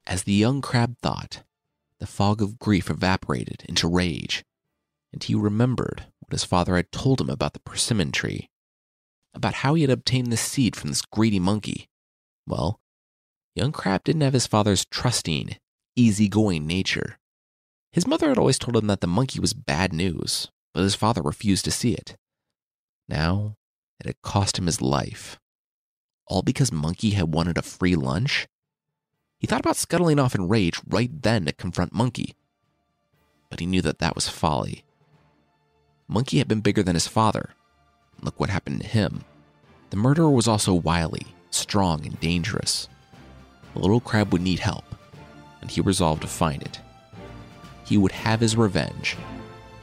As 0.08 0.24
the 0.24 0.34
young 0.34 0.60
crab 0.60 0.98
thought, 1.04 1.44
the 2.00 2.08
fog 2.08 2.42
of 2.42 2.58
grief 2.58 2.90
evaporated 2.90 3.64
into 3.70 3.88
rage, 3.88 4.44
and 5.12 5.24
he 5.24 5.36
remembered 5.36 6.06
what 6.20 6.32
his 6.32 6.44
father 6.44 6.76
had 6.76 6.92
told 6.92 7.20
him 7.22 7.30
about 7.30 7.54
the 7.54 7.60
persimmon 7.60 8.12
tree, 8.12 8.50
about 9.34 9.56
how 9.56 9.74
he 9.74 9.82
had 9.82 9.92
obtained 9.92 10.32
the 10.32 10.38
seed 10.38 10.76
from 10.76 10.90
this 10.90 11.02
greedy 11.02 11.40
monkey. 11.40 11.90
Well, 12.48 12.80
young 13.56 13.72
crab 13.72 14.04
didn't 14.04 14.22
have 14.22 14.34
his 14.34 14.48
father's 14.48 14.86
trusting, 14.86 15.58
easygoing 15.96 16.66
nature. 16.66 17.18
His 17.92 18.08
mother 18.08 18.30
had 18.30 18.38
always 18.38 18.60
told 18.60 18.78
him 18.78 18.88
that 18.88 19.02
the 19.02 19.08
monkey 19.08 19.40
was 19.40 19.54
bad 19.54 19.94
news, 19.94 20.50
but 20.74 20.84
his 20.84 20.96
father 20.96 21.22
refused 21.22 21.66
to 21.66 21.72
see 21.72 21.94
it. 21.94 22.16
Now, 23.08 23.56
it 24.00 24.06
had 24.06 24.22
cost 24.22 24.60
him 24.60 24.68
his 24.68 24.82
life. 24.82 25.40
All 26.28 26.44
because 26.44 26.72
Monkey 26.72 27.12
had 27.12 27.34
wanted 27.34 27.58
a 27.58 27.64
free 27.64 27.96
lunch? 27.96 28.48
He 29.40 29.48
thought 29.48 29.62
about 29.62 29.78
scuttling 29.78 30.20
off 30.20 30.36
in 30.36 30.48
rage 30.48 30.80
right 30.88 31.10
then 31.22 31.46
to 31.46 31.54
confront 31.54 31.94
Monkey. 31.94 32.36
But 33.50 33.60
he 33.60 33.66
knew 33.66 33.82
that 33.82 33.98
that 33.98 34.14
was 34.14 34.30
folly. 34.30 34.84
Monkey 36.12 36.40
had 36.40 36.48
been 36.48 36.62
bigger 36.62 36.82
than 36.82 36.96
his 36.96 37.08
father. 37.08 37.52
Look 38.20 38.40
what 38.40 38.50
happened 38.50 38.82
to 38.82 38.88
him. 38.88 39.24
The 39.92 39.96
murderer 39.98 40.32
was 40.32 40.48
also 40.48 40.74
wily, 40.74 41.28
strong, 41.52 42.04
and 42.04 42.20
dangerous. 42.20 42.90
The 43.76 43.80
little 43.80 44.00
crab 44.00 44.34
would 44.34 44.42
need 44.42 44.58
help, 44.58 44.86
and 45.62 45.70
he 45.70 45.82
resolved 45.82 46.24
to 46.24 46.28
find 46.28 46.64
it. 46.64 46.80
He 47.86 47.96
would 47.96 48.12
have 48.12 48.40
his 48.40 48.58
revenge, 48.58 49.18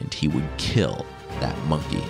and 0.00 0.12
he 0.12 0.26
would 0.26 0.48
kill 0.58 1.06
that 1.38 1.56
monkey. 1.66 2.02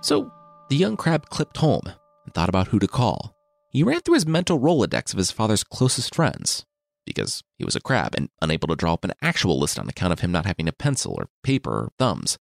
So 0.00 0.32
the 0.68 0.76
young 0.76 0.96
crab 0.96 1.28
clipped 1.30 1.58
home 1.58 1.82
and 2.24 2.34
thought 2.34 2.48
about 2.48 2.66
who 2.68 2.80
to 2.80 2.88
call. 2.88 3.33
He 3.74 3.82
ran 3.82 4.00
through 4.00 4.14
his 4.14 4.24
mental 4.24 4.60
Rolodex 4.60 5.12
of 5.12 5.18
his 5.18 5.32
father's 5.32 5.64
closest 5.64 6.14
friends, 6.14 6.64
because 7.04 7.42
he 7.58 7.64
was 7.64 7.74
a 7.74 7.80
crab 7.80 8.14
and 8.14 8.30
unable 8.40 8.68
to 8.68 8.76
draw 8.76 8.94
up 8.94 9.04
an 9.04 9.14
actual 9.20 9.58
list 9.58 9.80
on 9.80 9.88
account 9.88 10.12
of 10.12 10.20
him 10.20 10.30
not 10.30 10.46
having 10.46 10.68
a 10.68 10.72
pencil 10.72 11.12
or 11.18 11.28
paper 11.42 11.70
or 11.70 11.90
thumbs. 11.98 12.38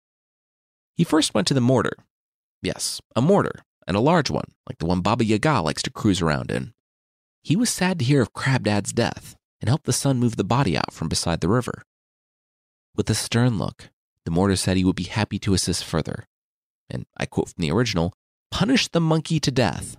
He 0.95 1.05
first 1.05 1.33
went 1.33 1.49
to 1.49 1.55
the 1.55 1.61
mortar. 1.63 1.97
Yes, 2.61 3.01
a 3.17 3.23
mortar, 3.23 3.65
and 3.87 3.97
a 3.97 4.01
large 4.01 4.29
one, 4.29 4.53
like 4.69 4.77
the 4.77 4.85
one 4.85 5.01
Baba 5.01 5.25
Yaga 5.25 5.63
likes 5.63 5.83
to 5.85 5.91
cruise 5.91 6.21
around 6.21 6.51
in. 6.51 6.75
He 7.43 7.57
was 7.57 7.71
sad 7.71 7.99
to 7.99 8.05
hear 8.05 8.21
of 8.21 8.35
Crab 8.35 8.65
Dad's 8.65 8.93
death 8.93 9.35
and 9.63 9.71
helped 9.71 9.87
the 9.87 9.93
son 9.95 10.19
move 10.19 10.37
the 10.37 10.45
body 10.45 10.77
out 10.77 10.93
from 10.93 11.09
beside 11.09 11.41
the 11.41 11.49
river. 11.49 11.83
With 12.95 13.09
a 13.09 13.15
stern 13.15 13.57
look, 13.57 13.89
the 14.27 14.31
mortar 14.31 14.57
said 14.57 14.77
he 14.77 14.85
would 14.85 14.97
be 14.97 15.05
happy 15.05 15.39
to 15.39 15.55
assist 15.55 15.83
further. 15.83 16.27
And 16.91 17.07
I 17.17 17.25
quote 17.25 17.49
from 17.49 17.63
the 17.63 17.73
original 17.73 18.13
punish 18.51 18.89
the 18.89 19.01
monkey 19.01 19.41
to 19.41 19.51
death. 19.51 19.97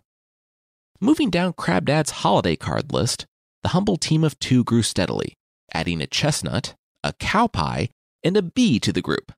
Moving 1.04 1.30
down 1.30 1.52
Crab 1.52 1.88
Dad's 1.88 2.12
holiday 2.12 2.56
card 2.56 2.94
list, 2.94 3.26
the 3.62 3.76
humble 3.76 3.98
team 3.98 4.24
of 4.24 4.40
two 4.40 4.64
grew 4.64 4.82
steadily, 4.82 5.34
adding 5.74 6.00
a 6.00 6.08
chestnut, 6.08 6.76
a 7.04 7.12
cow 7.12 7.48
pie, 7.48 7.90
and 8.24 8.38
a 8.38 8.42
bee 8.42 8.80
to 8.80 8.94
the 8.94 9.02
group. 9.02 9.34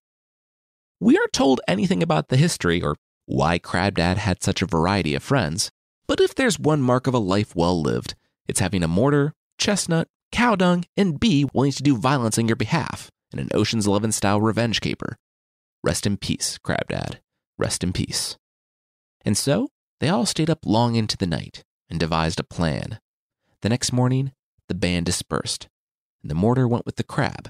We 0.99 1.17
aren't 1.17 1.33
told 1.33 1.61
anything 1.67 2.03
about 2.03 2.27
the 2.27 2.37
history 2.37 2.83
or 2.83 2.97
why 3.25 3.57
Crab 3.57 3.95
Dad 3.95 4.19
had 4.19 4.43
such 4.43 4.61
a 4.61 4.67
variety 4.67 5.15
of 5.15 5.23
friends, 5.23 5.71
but 6.05 6.21
if 6.21 6.35
there's 6.35 6.59
one 6.59 6.83
mark 6.83 7.07
of 7.07 7.15
a 7.15 7.17
life 7.17 7.55
well 7.55 7.81
lived, 7.81 8.13
it's 8.47 8.59
having 8.59 8.83
a 8.83 8.87
mortar, 8.87 9.33
chestnut, 9.57 10.07
cow 10.31 10.55
dung, 10.55 10.83
and 10.95 11.19
bee 11.19 11.47
willing 11.51 11.71
to 11.71 11.81
do 11.81 11.97
violence 11.97 12.37
on 12.37 12.47
your 12.47 12.55
behalf 12.55 13.09
in 13.33 13.39
an 13.39 13.49
Ocean's 13.55 13.87
Eleven 13.87 14.11
style 14.11 14.39
revenge 14.39 14.81
caper. 14.81 15.17
Rest 15.83 16.05
in 16.05 16.17
peace, 16.17 16.59
Crab 16.59 16.89
Dad. 16.89 17.21
Rest 17.57 17.83
in 17.83 17.91
peace. 17.91 18.37
And 19.25 19.35
so 19.35 19.69
they 20.05 20.09
all 20.09 20.27
stayed 20.27 20.51
up 20.51 20.59
long 20.67 20.93
into 20.93 21.17
the 21.17 21.25
night 21.25 21.63
and 21.89 21.99
devised 21.99 22.39
a 22.39 22.43
plan. 22.43 22.99
The 23.61 23.69
next 23.69 23.91
morning, 23.91 24.33
the 24.67 24.75
band 24.75 25.07
dispersed, 25.07 25.67
and 26.21 26.29
the 26.29 26.35
mortar 26.35 26.67
went 26.67 26.85
with 26.85 26.97
the 26.97 27.03
crab 27.03 27.49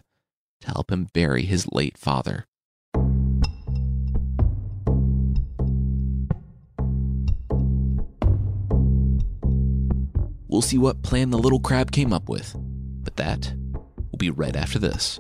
to 0.62 0.68
help 0.68 0.90
him 0.90 1.10
bury 1.12 1.44
his 1.44 1.68
late 1.74 1.98
father. 1.98 2.46
We'll 10.48 10.62
see 10.62 10.78
what 10.78 11.04
plan 11.04 11.32
the 11.32 11.38
little 11.38 11.60
crab 11.60 11.92
came 11.92 12.14
up 12.14 12.30
with, 12.30 12.56
but 13.04 13.18
that 13.18 13.54
will 14.10 14.18
be 14.18 14.30
right 14.30 14.56
after 14.56 14.80
this. 14.80 15.20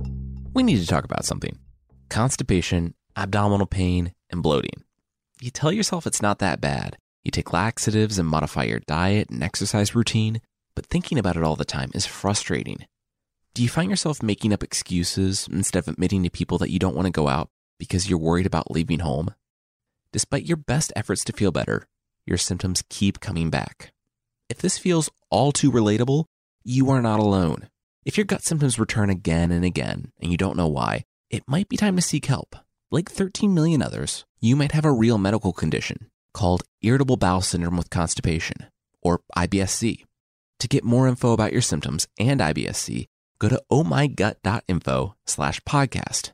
We 0.53 0.63
need 0.63 0.79
to 0.79 0.87
talk 0.87 1.03
about 1.03 1.25
something 1.25 1.59
constipation, 2.07 2.93
abdominal 3.17 3.67
pain, 3.67 4.13
and 4.29 4.41
bloating. 4.41 4.85
You 5.41 5.51
tell 5.51 5.73
yourself 5.73 6.07
it's 6.07 6.21
not 6.21 6.39
that 6.39 6.61
bad. 6.61 6.95
You 7.25 7.31
take 7.31 7.51
laxatives 7.51 8.19
and 8.19 8.29
modify 8.29 8.65
your 8.65 8.81
diet 8.81 9.31
and 9.31 9.41
exercise 9.41 9.95
routine, 9.95 10.41
but 10.75 10.85
thinking 10.85 11.17
about 11.17 11.35
it 11.35 11.43
all 11.43 11.55
the 11.55 11.65
time 11.65 11.89
is 11.95 12.05
frustrating. 12.05 12.85
Do 13.55 13.63
you 13.63 13.69
find 13.69 13.89
yourself 13.89 14.21
making 14.21 14.53
up 14.53 14.61
excuses 14.61 15.47
instead 15.51 15.79
of 15.79 15.87
admitting 15.87 16.21
to 16.23 16.29
people 16.29 16.59
that 16.59 16.69
you 16.69 16.77
don't 16.77 16.95
want 16.95 17.07
to 17.07 17.11
go 17.11 17.27
out 17.27 17.49
because 17.79 18.07
you're 18.07 18.19
worried 18.19 18.45
about 18.45 18.69
leaving 18.69 18.99
home? 18.99 19.33
Despite 20.13 20.45
your 20.45 20.57
best 20.57 20.93
efforts 20.95 21.23
to 21.23 21.33
feel 21.33 21.51
better, 21.51 21.87
your 22.27 22.37
symptoms 22.37 22.83
keep 22.89 23.19
coming 23.19 23.49
back. 23.49 23.91
If 24.47 24.59
this 24.59 24.77
feels 24.77 25.09
all 25.31 25.51
too 25.51 25.71
relatable, 25.71 26.25
you 26.63 26.91
are 26.91 27.01
not 27.01 27.19
alone. 27.19 27.69
If 28.05 28.17
your 28.17 28.25
gut 28.25 28.43
symptoms 28.43 28.77
return 28.77 29.09
again 29.09 29.51
and 29.51 29.65
again 29.65 30.11
and 30.21 30.31
you 30.31 30.37
don't 30.37 30.57
know 30.57 30.67
why, 30.67 31.05
it 31.31 31.43
might 31.47 31.69
be 31.69 31.77
time 31.77 31.95
to 31.95 32.03
seek 32.03 32.27
help. 32.27 32.55
Like 32.91 33.09
13 33.09 33.51
million 33.51 33.81
others, 33.81 34.25
you 34.39 34.55
might 34.55 34.73
have 34.73 34.85
a 34.85 34.91
real 34.91 35.17
medical 35.17 35.53
condition 35.53 36.11
called 36.35 36.63
irritable 36.81 37.17
bowel 37.17 37.41
syndrome 37.41 37.77
with 37.77 37.89
constipation, 37.89 38.67
or 39.01 39.21
IBSC. 39.35 40.03
To 40.59 40.67
get 40.67 40.83
more 40.83 41.07
info 41.07 41.31
about 41.31 41.53
your 41.53 41.61
symptoms 41.61 42.07
and 42.19 42.41
IBSC, 42.41 43.07
go 43.39 43.49
to 43.49 43.61
ohmygut.info 43.71 45.15
slash 45.25 45.59
podcast. 45.61 46.33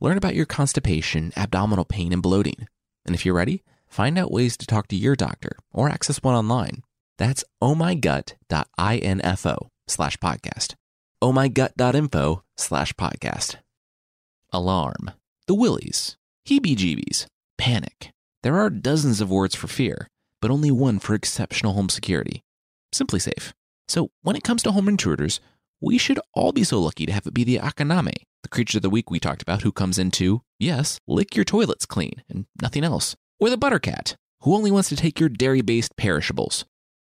Learn 0.00 0.16
about 0.16 0.34
your 0.34 0.46
constipation, 0.46 1.32
abdominal 1.36 1.84
pain, 1.84 2.12
and 2.12 2.22
bloating. 2.22 2.68
And 3.04 3.14
if 3.14 3.26
you're 3.26 3.34
ready, 3.34 3.62
find 3.88 4.16
out 4.16 4.30
ways 4.30 4.56
to 4.58 4.66
talk 4.66 4.88
to 4.88 4.96
your 4.96 5.16
doctor 5.16 5.56
or 5.72 5.88
access 5.88 6.22
one 6.22 6.34
online. 6.34 6.82
That's 7.18 7.44
ohmygut.info 7.62 9.68
slash 9.88 10.16
podcast. 10.18 10.74
ohmygut.info 11.22 12.42
slash 12.56 12.92
podcast. 12.94 13.56
Alarm 14.52 15.10
the 15.46 15.54
willies, 15.54 16.16
heebie 16.48 16.76
jeebies, 16.76 17.26
panic. 17.56 18.10
There 18.42 18.58
are 18.58 18.70
dozens 18.70 19.20
of 19.20 19.30
words 19.30 19.54
for 19.54 19.66
fear, 19.66 20.08
but 20.40 20.50
only 20.50 20.70
one 20.70 20.98
for 20.98 21.14
exceptional 21.14 21.74
home 21.74 21.88
security 21.88 22.42
SimpliSafe. 22.94 23.52
So 23.88 24.10
when 24.22 24.36
it 24.36 24.44
comes 24.44 24.62
to 24.62 24.72
home 24.72 24.88
intruders, 24.88 25.40
we 25.80 25.98
should 25.98 26.18
all 26.34 26.52
be 26.52 26.64
so 26.64 26.80
lucky 26.80 27.06
to 27.06 27.12
have 27.12 27.26
it 27.26 27.34
be 27.34 27.44
the 27.44 27.58
Akaname, 27.58 28.14
the 28.42 28.48
creature 28.48 28.78
of 28.78 28.82
the 28.82 28.90
week 28.90 29.10
we 29.10 29.20
talked 29.20 29.42
about, 29.42 29.62
who 29.62 29.72
comes 29.72 29.98
in 29.98 30.10
to, 30.12 30.42
yes, 30.58 30.98
lick 31.06 31.36
your 31.36 31.44
toilets 31.44 31.86
clean 31.86 32.22
and 32.28 32.46
nothing 32.62 32.84
else. 32.84 33.16
Or 33.38 33.50
the 33.50 33.58
Buttercat, 33.58 34.16
who 34.42 34.54
only 34.54 34.70
wants 34.70 34.88
to 34.88 34.96
take 34.96 35.20
your 35.20 35.28
dairy 35.28 35.60
based 35.60 35.96
perishables. 35.96 36.64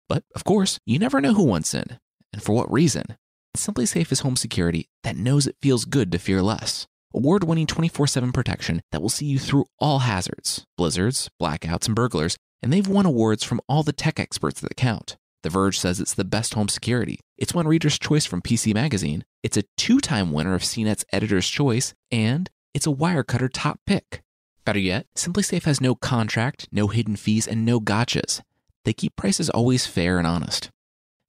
But 0.09 0.25
of 0.35 0.45
course, 0.45 0.79
you 0.85 0.99
never 0.99 1.21
know 1.21 1.35
who 1.35 1.45
wants 1.45 1.75
in, 1.75 1.99
and 2.33 2.43
for 2.43 2.55
what 2.55 2.71
reason. 2.71 3.17
SimpliSafe 3.57 4.13
is 4.13 4.21
home 4.21 4.37
security 4.37 4.89
that 5.03 5.17
knows 5.17 5.47
it 5.47 5.57
feels 5.63 5.85
good 5.85 6.13
to 6.13 6.19
fear 6.19 6.43
less 6.43 6.87
award 7.15 7.45
winning 7.45 7.67
24 7.67 8.07
7 8.07 8.33
protection 8.33 8.81
that 8.93 9.00
will 9.00 9.09
see 9.09 9.27
you 9.27 9.38
through 9.38 9.67
all 9.79 10.00
hazards, 10.00 10.65
blizzards, 10.77 11.29
blackouts, 11.41 11.87
and 11.87 11.95
burglars, 11.95 12.37
and 12.62 12.73
they've 12.73 12.88
won 12.88 13.07
awards 13.07 13.45
from 13.45 13.61
all 13.69 13.83
the 13.83 13.93
tech 13.93 14.19
experts 14.19 14.61
that 14.61 14.77
count. 14.77 15.17
The 15.43 15.50
Verge 15.50 15.79
says 15.79 16.00
it's 16.00 16.15
the 16.15 16.25
best 16.25 16.55
home 16.55 16.69
security. 16.69 17.21
It's 17.37 17.55
won 17.55 17.69
Reader's 17.69 17.99
Choice 17.99 18.27
from 18.27 18.43
PC 18.43 18.75
Magazine. 18.75 19.25
It's 19.43 19.57
a 19.57 19.65
two 19.77 20.00
time 20.00 20.33
winner 20.33 20.55
of 20.55 20.62
CNET's 20.62 21.05
Editor's 21.12 21.49
Choice, 21.49 21.95
and 22.11 22.50
it's 22.75 22.87
a 22.87 22.93
Wirecutter 22.93 23.49
top 23.53 23.81
pick. 23.87 24.23
Better 24.65 24.81
yet, 24.81 25.07
SimpliSafe 25.17 25.65
has 25.65 25.81
no 25.81 25.95
contract, 25.95 26.69
no 26.73 26.88
hidden 26.88 27.17
fees, 27.17 27.47
and 27.47 27.65
no 27.65 27.81
gotchas. 27.81 28.43
They 28.85 28.93
keep 28.93 29.17
prices 29.17 29.49
always 29.49 29.87
fair 29.87 30.19
and 30.19 30.27
honest. 30.27 30.71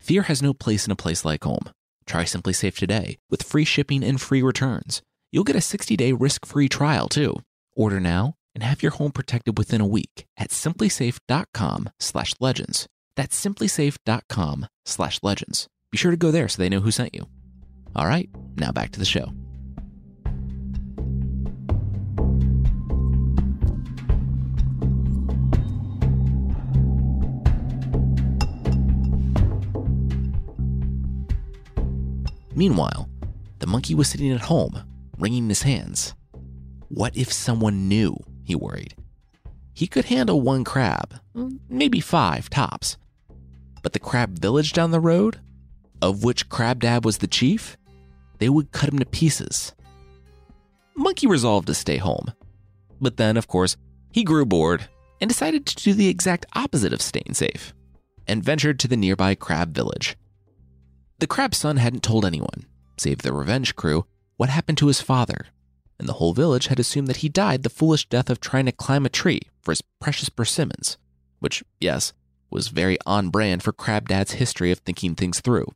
Fear 0.02 0.24
has 0.24 0.42
no 0.42 0.54
place 0.54 0.86
in 0.86 0.92
a 0.92 0.96
place 0.96 1.24
like 1.24 1.44
home. 1.44 1.70
Try 2.06 2.24
SimpliSafe 2.24 2.76
today 2.76 3.18
with 3.30 3.44
free 3.44 3.66
shipping 3.66 4.04
and 4.04 4.20
free 4.20 4.42
returns 4.42 5.02
you'll 5.32 5.44
get 5.44 5.56
a 5.56 5.60
60-day 5.60 6.14
risk-free 6.14 6.70
trial 6.70 7.08
too. 7.08 7.36
Order 7.76 8.00
now 8.00 8.34
and 8.56 8.64
have 8.64 8.82
your 8.82 8.92
home 8.92 9.12
protected 9.12 9.58
within 9.58 9.82
a 9.82 9.88
week 9.88 10.26
at 10.38 10.50
simplisafe.com/legends. 10.50 12.88
That's 13.16 13.46
simplisafe.com/legends. 13.46 15.68
Be 15.92 15.98
sure 15.98 16.12
to 16.12 16.18
go 16.18 16.32
there 16.32 16.48
so 16.48 16.62
they 16.62 16.70
know 16.70 16.82
who 16.82 16.92
sent 16.92 17.16
you. 17.16 17.28
All 17.96 18.08
right, 18.08 18.30
now 18.56 18.72
back 18.72 18.92
to 18.92 19.00
the 19.00 19.06
show. 19.06 19.32
Meanwhile, 32.56 33.10
the 33.60 33.68
monkey 33.68 33.96
was 33.96 34.10
sitting 34.10 34.32
at 34.32 34.42
home 34.42 34.84
wringing 35.20 35.50
his 35.50 35.64
hands. 35.64 36.16
What 36.88 37.16
if 37.16 37.32
someone 37.32 37.88
knew? 37.88 38.18
He 38.44 38.56
worried. 38.56 38.96
He 39.74 39.88
could 39.88 40.06
handle 40.06 40.42
one 40.42 40.64
crab, 40.64 41.20
mm, 41.36 41.60
maybe 41.70 42.00
five 42.00 42.50
tops. 42.50 42.98
But 43.84 43.94
the 43.94 44.00
crab 44.00 44.40
village 44.40 44.74
down 44.74 44.92
the 44.92 45.00
road, 45.00 45.40
of 46.02 46.24
which 46.24 46.50
Crab 46.50 46.80
Dad 46.80 47.06
was 47.06 47.20
the 47.20 47.28
chief, 47.28 47.78
they 48.40 48.50
would 48.50 48.72
cut 48.72 48.90
him 48.92 49.00
to 49.00 49.06
pieces. 49.06 49.74
Monkey 50.96 51.28
resolved 51.28 51.68
to 51.68 51.74
stay 51.74 51.98
home. 51.98 52.34
But 53.00 53.18
then, 53.18 53.38
of 53.38 53.48
course, 53.48 53.78
he 54.12 54.24
grew 54.24 54.46
bored 54.46 54.88
and 55.22 55.30
decided 55.30 55.66
to 55.66 55.76
do 55.76 55.94
the 55.94 56.10
exact 56.10 56.46
opposite 56.54 56.94
of 56.94 57.02
staying 57.02 57.34
safe 57.34 57.74
and 58.28 58.44
ventured 58.44 58.80
to 58.80 58.88
the 58.88 58.98
nearby 58.98 59.36
crab 59.36 59.74
village. 59.74 60.18
The 61.20 61.28
crab's 61.28 61.58
son 61.58 61.78
hadn't 61.78 62.04
told 62.04 62.26
anyone, 62.26 62.66
save 62.98 63.20
the 63.20 63.34
revenge 63.34 63.76
crew, 63.76 64.06
what 64.40 64.50
happened 64.50 64.78
to 64.78 64.88
his 64.88 65.02
father, 65.02 65.48
and 66.00 66.08
the 66.08 66.14
whole 66.14 66.32
village 66.32 66.68
had 66.68 66.80
assumed 66.80 67.10
that 67.10 67.18
he 67.18 67.28
died 67.28 67.62
the 67.62 67.70
foolish 67.70 68.08
death 68.08 68.30
of 68.30 68.40
trying 68.40 68.66
to 68.66 68.72
climb 68.72 69.06
a 69.06 69.10
tree 69.10 69.42
for 69.62 69.74
his 69.74 69.82
precious 70.00 70.30
persimmons, 70.30 70.98
which, 71.40 71.62
yes, 71.82 72.14
was 72.50 72.70
very 72.70 72.98
on 73.06 73.32
brand 73.32 73.62
for 73.62 73.74
Crab 73.74 74.08
Dad's 74.08 74.32
history 74.32 74.72
of 74.72 74.80
thinking 74.80 75.14
things 75.14 75.42
through. 75.42 75.68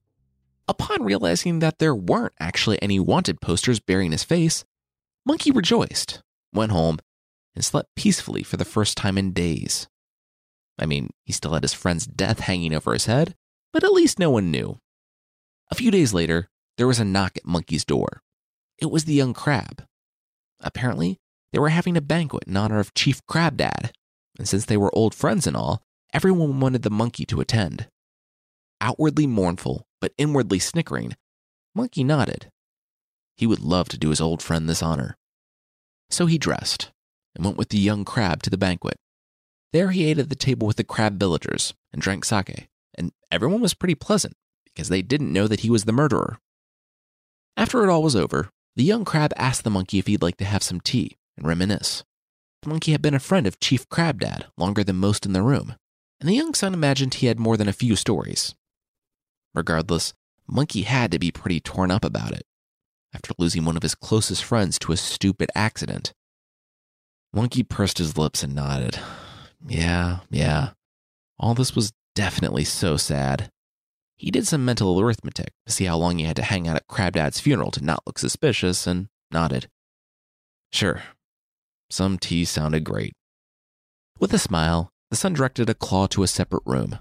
Upon 0.66 1.04
realizing 1.04 1.60
that 1.60 1.80
there 1.80 1.94
weren't 1.94 2.36
actually 2.40 2.82
any 2.82 3.02
wanted 3.02 3.42
posters 3.42 3.82
bearing 3.82 4.14
his 4.14 4.24
face, 4.24 4.64
Monkey 5.26 5.52
rejoiced, 5.52 6.22
went 6.54 6.72
home, 6.72 7.00
and 7.56 7.66
slept 7.66 7.94
peacefully 7.96 8.44
for 8.44 8.56
the 8.56 8.64
first 8.64 8.96
time 8.96 9.18
in 9.18 9.34
days. 9.34 9.90
I 10.80 10.86
mean, 10.86 11.10
he 11.26 11.34
still 11.34 11.54
had 11.54 11.64
his 11.64 11.74
friend's 11.74 12.08
death 12.08 12.40
hanging 12.40 12.74
over 12.74 12.94
his 12.94 13.08
head, 13.08 13.36
but 13.74 13.84
at 13.84 13.92
least 13.92 14.20
no 14.20 14.30
one 14.30 14.52
knew. 14.52 14.80
A 15.70 15.76
few 15.76 15.92
days 15.92 16.14
later, 16.14 16.48
there 16.78 16.88
was 16.88 17.00
a 17.00 17.04
knock 17.04 17.36
at 17.36 17.46
Monkey's 17.46 17.84
door. 17.84 18.22
It 18.84 18.92
was 18.92 19.06
the 19.06 19.14
young 19.14 19.34
crab. 19.34 19.86
Apparently, 20.60 21.18
they 21.54 21.60
were 21.60 21.70
having 21.70 21.96
a 21.96 22.02
banquet 22.02 22.44
in 22.48 22.58
honor 22.58 22.80
of 22.80 22.94
Chief 22.94 23.26
Crab 23.28 23.56
Dad, 23.56 23.94
and 24.38 24.46
since 24.46 24.66
they 24.66 24.76
were 24.76 24.94
old 24.94 25.16
friends 25.16 25.48
and 25.48 25.56
all, 25.56 25.82
everyone 26.12 26.60
wanted 26.60 26.82
the 26.82 26.90
monkey 26.90 27.24
to 27.28 27.40
attend. 27.40 27.88
Outwardly 28.82 29.26
mournful, 29.26 29.88
but 30.02 30.12
inwardly 30.18 30.60
snickering, 30.60 31.16
Monkey 31.74 32.04
nodded. 32.04 32.50
He 33.38 33.48
would 33.48 33.62
love 33.62 33.88
to 33.88 33.98
do 33.98 34.10
his 34.10 34.20
old 34.20 34.42
friend 34.42 34.68
this 34.68 34.84
honor. 34.84 35.16
So 36.10 36.26
he 36.26 36.38
dressed 36.38 36.92
and 37.38 37.46
went 37.46 37.56
with 37.56 37.70
the 37.70 37.80
young 37.80 38.04
crab 38.04 38.44
to 38.44 38.50
the 38.50 38.58
banquet. 38.58 38.98
There 39.72 39.92
he 39.92 40.04
ate 40.04 40.20
at 40.20 40.28
the 40.28 40.36
table 40.36 40.68
with 40.68 40.76
the 40.76 40.84
crab 40.84 41.18
villagers 41.18 41.74
and 41.94 42.02
drank 42.02 42.26
sake, 42.26 42.68
and 42.96 43.14
everyone 43.32 43.62
was 43.62 43.74
pretty 43.74 43.96
pleasant 43.96 44.36
because 44.66 44.90
they 44.90 45.02
didn't 45.02 45.32
know 45.32 45.48
that 45.48 45.62
he 45.62 45.70
was 45.70 45.86
the 45.86 45.94
murderer. 45.94 46.38
After 47.56 47.82
it 47.82 47.90
all 47.90 48.04
was 48.04 48.18
over, 48.18 48.50
the 48.76 48.84
young 48.84 49.06
crab 49.06 49.34
asked 49.38 49.64
the 49.64 49.70
monkey 49.70 50.00
if 50.00 50.08
he'd 50.08 50.22
like 50.22 50.38
to 50.38 50.46
have 50.46 50.64
some 50.64 50.82
tea 50.82 51.18
and 51.38 51.48
reminisce. 51.48 52.04
The 52.62 52.70
monkey 52.70 52.92
had 52.92 53.02
been 53.02 53.14
a 53.14 53.20
friend 53.20 53.46
of 53.46 53.60
Chief 53.60 53.88
Crab 53.90 54.20
Dad 54.20 54.46
longer 54.58 54.84
than 54.84 54.96
most 54.96 55.26
in 55.26 55.34
the 55.34 55.42
room, 55.42 55.76
and 56.20 56.30
the 56.30 56.36
young 56.36 56.54
son 56.54 56.74
imagined 56.74 57.16
he 57.16 57.28
had 57.28 57.40
more 57.40 57.58
than 57.58 57.68
a 57.68 57.74
few 57.74 57.96
stories. 57.96 58.56
Regardless, 59.54 60.14
Monkey 60.48 60.84
had 60.84 61.12
to 61.12 61.20
be 61.20 61.32
pretty 61.32 61.60
torn 61.60 61.92
up 61.92 62.04
about 62.04 62.32
it 62.32 62.46
after 63.14 63.34
losing 63.38 63.64
one 63.64 63.78
of 63.78 63.84
his 63.84 63.96
closest 63.96 64.44
friends 64.44 64.80
to 64.80 64.92
a 64.92 64.98
stupid 64.98 65.50
accident. 65.56 66.14
Monkey 67.32 67.64
pursed 67.64 67.98
his 67.98 68.18
lips 68.18 68.44
and 68.44 68.56
nodded. 68.56 69.00
Yeah, 69.68 70.20
yeah. 70.30 70.72
All 71.40 71.54
this 71.54 71.76
was 71.76 71.94
definitely 72.16 72.64
so 72.64 72.98
sad. 72.98 73.50
He 74.24 74.32
did 74.32 74.48
some 74.48 74.64
mental 74.64 75.02
arithmetic 75.02 75.52
to 75.66 75.74
see 75.74 75.84
how 75.84 75.98
long 75.98 76.18
he 76.18 76.24
had 76.24 76.38
to 76.38 76.44
hang 76.44 76.66
out 76.66 76.78
at 76.78 76.88
Crab 76.88 77.16
Dad's 77.16 77.42
funeral 77.42 77.72
to 77.72 77.84
not 77.84 78.04
look 78.08 78.18
suspicious 78.18 78.88
and 78.88 79.10
nodded. 79.32 79.68
Sure. 80.72 81.04
Some 81.90 82.18
tea 82.18 82.46
sounded 82.46 82.86
great. 82.86 83.12
With 84.22 84.34
a 84.34 84.40
smile, 84.40 84.90
the 85.12 85.18
son 85.18 85.34
directed 85.34 85.70
a 85.70 85.74
claw 85.74 86.08
to 86.08 86.24
a 86.24 86.28
separate 86.28 86.64
room. 86.66 87.00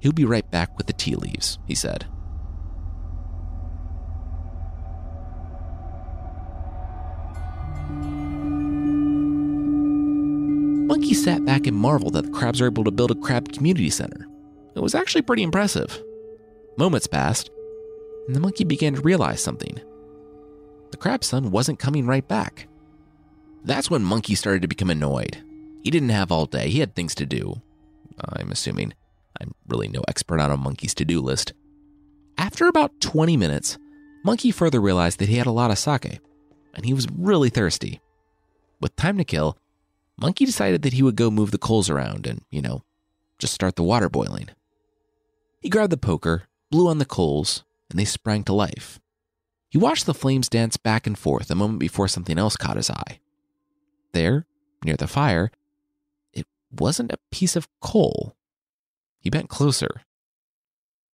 He'll 0.00 0.10
be 0.10 0.24
right 0.24 0.50
back 0.50 0.76
with 0.76 0.88
the 0.88 0.92
tea 0.92 1.14
leaves, 1.14 1.60
he 1.66 1.76
said. 1.76 2.06
Monkey 10.88 11.14
sat 11.14 11.44
back 11.44 11.68
and 11.68 11.76
marveled 11.76 12.14
that 12.14 12.24
the 12.24 12.32
crabs 12.32 12.60
were 12.60 12.66
able 12.66 12.82
to 12.82 12.90
build 12.90 13.12
a 13.12 13.14
crab 13.14 13.52
community 13.52 13.88
center. 13.88 14.26
It 14.74 14.80
was 14.80 14.96
actually 14.96 15.22
pretty 15.22 15.44
impressive. 15.44 16.02
Moments 16.76 17.06
passed, 17.06 17.50
and 18.26 18.36
the 18.36 18.40
monkey 18.40 18.64
began 18.64 18.94
to 18.94 19.00
realize 19.00 19.40
something. 19.40 19.80
The 20.90 20.96
crab 20.96 21.24
son 21.24 21.50
wasn't 21.50 21.78
coming 21.78 22.06
right 22.06 22.26
back. 22.26 22.68
That's 23.64 23.90
when 23.90 24.04
Monkey 24.04 24.34
started 24.34 24.62
to 24.62 24.68
become 24.68 24.90
annoyed. 24.90 25.42
He 25.82 25.90
didn't 25.90 26.10
have 26.10 26.30
all 26.30 26.46
day, 26.46 26.68
he 26.68 26.80
had 26.80 26.94
things 26.94 27.14
to 27.16 27.26
do. 27.26 27.60
I'm 28.18 28.50
assuming. 28.50 28.94
I'm 29.40 29.52
really 29.68 29.88
no 29.88 30.02
expert 30.08 30.40
on 30.40 30.50
a 30.50 30.56
monkey's 30.56 30.94
to 30.94 31.04
do 31.04 31.20
list. 31.20 31.52
After 32.38 32.66
about 32.66 33.00
20 33.00 33.36
minutes, 33.36 33.78
Monkey 34.24 34.50
further 34.50 34.80
realized 34.80 35.18
that 35.18 35.28
he 35.28 35.36
had 35.36 35.46
a 35.46 35.52
lot 35.52 35.70
of 35.70 35.78
sake, 35.78 36.20
and 36.74 36.84
he 36.84 36.94
was 36.94 37.06
really 37.16 37.50
thirsty. 37.50 38.00
With 38.80 38.96
time 38.96 39.18
to 39.18 39.24
kill, 39.24 39.58
Monkey 40.18 40.44
decided 40.44 40.82
that 40.82 40.94
he 40.94 41.02
would 41.02 41.16
go 41.16 41.30
move 41.30 41.50
the 41.50 41.58
coals 41.58 41.90
around 41.90 42.26
and, 42.26 42.42
you 42.50 42.62
know, 42.62 42.82
just 43.38 43.52
start 43.52 43.76
the 43.76 43.82
water 43.82 44.08
boiling. 44.08 44.48
He 45.60 45.68
grabbed 45.68 45.92
the 45.92 45.98
poker, 45.98 46.44
blew 46.70 46.88
on 46.88 46.98
the 46.98 47.04
coals, 47.04 47.64
and 47.90 47.98
they 47.98 48.04
sprang 48.04 48.44
to 48.44 48.52
life. 48.52 49.00
He 49.70 49.78
watched 49.78 50.06
the 50.06 50.14
flames 50.14 50.48
dance 50.48 50.76
back 50.76 51.06
and 51.06 51.18
forth 51.18 51.50
a 51.50 51.54
moment 51.54 51.80
before 51.80 52.08
something 52.08 52.38
else 52.38 52.56
caught 52.56 52.76
his 52.76 52.90
eye. 52.90 53.20
There, 54.12 54.46
near 54.84 54.96
the 54.96 55.06
fire, 55.06 55.50
it 56.32 56.46
wasn't 56.70 57.12
a 57.12 57.18
piece 57.30 57.56
of 57.56 57.68
coal. 57.80 58.36
He 59.18 59.30
bent 59.30 59.48
closer. 59.48 60.02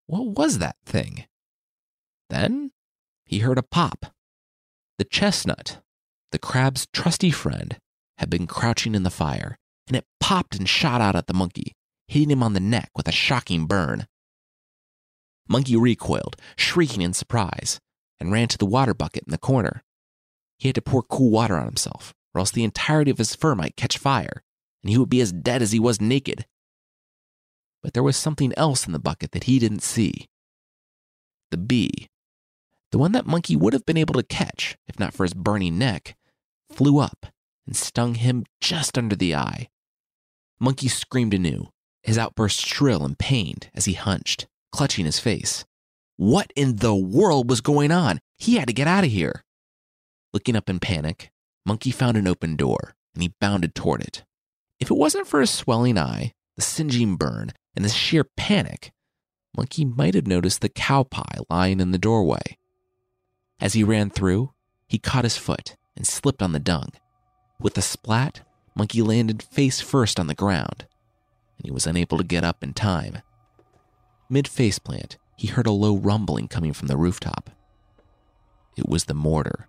What 0.07 0.37
was 0.37 0.59
that 0.59 0.77
thing? 0.85 1.25
Then 2.29 2.73
he 3.25 3.41
heard 3.41 3.59
a 3.59 3.63
pop. 3.63 4.07
The 4.99 5.05
chestnut, 5.05 5.79
the 6.31 6.39
crab's 6.39 6.87
trusty 6.93 7.31
friend, 7.31 7.79
had 8.19 8.31
been 8.31 8.47
crouching 8.47 8.95
in 8.95 9.03
the 9.03 9.11
fire, 9.11 9.59
and 9.89 9.97
it 9.97 10.07
popped 10.21 10.55
and 10.55 10.69
shot 10.69 11.01
out 11.01 11.17
at 11.17 11.27
the 11.27 11.35
monkey, 11.35 11.73
hitting 12.07 12.31
him 12.31 12.43
on 12.43 12.53
the 12.53 12.61
neck 12.61 12.91
with 12.95 13.09
a 13.09 13.13
shocking 13.13 13.67
burn. 13.67 14.07
Monkey 15.49 15.77
recoiled, 15.77 16.37
shrieking 16.57 17.03
in 17.03 17.13
surprise, 17.13 17.81
and 18.21 18.33
ran 18.33 18.49
to 18.49 18.59
the 18.59 18.67
water 18.67 18.95
bucket 18.95 19.25
in 19.27 19.31
the 19.31 19.39
corner. 19.39 19.83
He 20.59 20.69
had 20.69 20.75
to 20.77 20.83
pour 20.83 21.03
cool 21.03 21.31
water 21.31 21.57
on 21.57 21.67
himself, 21.67 22.15
or 22.35 22.39
else 22.39 22.51
the 22.51 22.65
entirety 22.65 23.11
of 23.11 23.19
his 23.19 23.35
fur 23.35 23.55
might 23.55 23.77
catch 23.77 23.99
fire, 23.99 24.43
and 24.83 24.91
he 24.91 24.99
would 24.99 25.11
be 25.11 25.21
as 25.21 25.33
dead 25.33 25.63
as 25.63 25.73
he 25.73 25.81
was 25.81 26.01
naked. 26.01 26.47
But 27.83 27.95
there 27.95 28.03
was 28.03 28.17
something 28.17 28.53
else 28.57 28.87
in 28.87 28.93
the 28.93 28.99
bucket 28.99 29.33
that 29.33 29.45
he 29.45 29.59
didn't 29.59 29.83
see. 29.83 30.29
The 31.51 31.57
bee, 31.57 32.09
the 32.93 32.99
one 32.99 33.13
that 33.13 33.27
Monkey 33.27 33.57
would 33.57 33.73
have 33.73 33.85
been 33.85 33.97
able 33.97 34.15
to 34.15 34.23
catch 34.23 34.77
if 34.87 34.99
not 34.99 35.15
for 35.15 35.25
his 35.25 35.35
burning 35.35 35.79
neck, 35.79 36.17
flew 36.71 36.99
up 36.99 37.27
and 37.67 37.77
stung 37.77 38.15
him 38.15 38.45
just 38.61 38.97
under 38.97 39.17
the 39.17 39.35
eye. 39.35 39.69
Monkey 40.61 40.89
screamed 40.89 41.35
anew, 41.35 41.71
his 42.03 42.19
outburst 42.19 42.65
shrill 42.65 43.05
and 43.05 43.19
pained 43.19 43.71
as 43.75 43.87
he 43.87 43.95
hunched, 43.95 44.47
clutching 44.73 45.05
his 45.05 45.19
face. 45.19 45.65
What 46.17 46.53
in 46.57 46.77
the 46.77 46.95
world 46.95 47.49
was 47.49 47.61
going 47.61 47.93
on? 47.93 48.19
He 48.37 48.57
had 48.57 48.69
to 48.69 48.75
get 48.75 48.89
out 48.89 49.05
of 49.05 49.11
here. 49.11 49.45
Looking 50.33 50.57
up 50.57 50.69
in 50.69 50.81
panic, 50.81 51.31
Monkey 51.65 51.91
found 51.91 52.17
an 52.17 52.27
open 52.27 52.57
door 52.57 52.95
and 53.15 53.23
he 53.23 53.35
bounded 53.41 53.75
toward 53.75 54.03
it. 54.03 54.25
If 54.81 54.91
it 54.91 54.97
wasn't 54.97 55.27
for 55.27 55.41
his 55.41 55.51
swelling 55.51 55.99
eye, 55.99 56.33
the 56.57 56.63
singeing 56.63 57.17
burn, 57.17 57.53
and 57.75 57.85
the 57.85 57.89
sheer 57.89 58.25
panic, 58.37 58.93
Monkey 59.57 59.85
might 59.85 60.15
have 60.15 60.27
noticed 60.27 60.61
the 60.61 60.69
cow 60.69 61.03
pie 61.03 61.39
lying 61.49 61.81
in 61.81 61.93
the 61.93 61.99
doorway. 61.99 62.59
As 63.61 63.75
he 63.75 63.85
ran 63.85 64.11
through, 64.11 64.53
he 64.87 64.99
caught 64.99 65.25
his 65.25 65.37
foot 65.37 65.77
and 65.97 66.07
slipped 66.07 66.43
on 66.43 66.53
the 66.53 66.59
dung. 66.59 66.89
With 67.61 67.79
a 67.79 67.83
splat, 67.83 68.41
Monkey 68.75 69.03
landed 69.03 69.43
face 69.43 69.81
first 69.81 70.19
on 70.19 70.27
the 70.27 70.35
ground, 70.35 70.87
and 71.59 71.65
he 71.65 71.71
was 71.71 71.87
unable 71.87 72.19
to 72.19 72.25
get 72.25 72.45
up 72.45 72.65
in 72.65 72.73
time. 72.73 73.19
Mid 74.33 74.47
faceplant, 74.47 75.17
he 75.37 75.49
heard 75.49 75.67
a 75.67 75.73
low 75.73 75.95
rumbling 75.95 76.49
coming 76.49 76.73
from 76.73 76.89
the 76.89 76.97
rooftop. 76.97 77.51
It 78.79 78.89
was 78.89 79.05
the 79.05 79.13
mortar. 79.13 79.69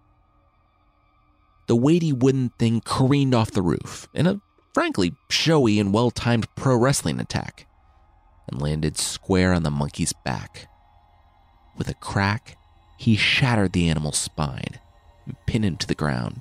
The 1.67 1.76
weighty 1.76 2.13
wooden 2.13 2.47
thing 2.58 2.80
careened 2.80 3.36
off 3.36 3.52
the 3.52 3.62
roof 3.62 4.08
in 4.13 4.26
a 4.26 4.39
frankly 4.73 5.15
showy 5.30 5.82
and 5.82 5.93
well 5.93 6.12
timed 6.12 6.47
pro 6.56 6.78
wrestling 6.78 7.19
attack 7.19 7.67
and 8.47 8.62
landed 8.62 8.97
square 8.97 9.52
on 9.52 9.63
the 9.63 9.69
monkey's 9.69 10.13
back. 10.23 10.69
With 11.76 11.89
a 11.89 11.93
crack, 11.95 12.58
he 12.97 13.17
shattered 13.17 13.73
the 13.73 13.89
animal's 13.89 14.17
spine 14.17 14.80
and 15.26 15.36
pinned 15.45 15.65
him 15.65 15.76
to 15.76 15.88
the 15.88 15.93
ground. 15.93 16.39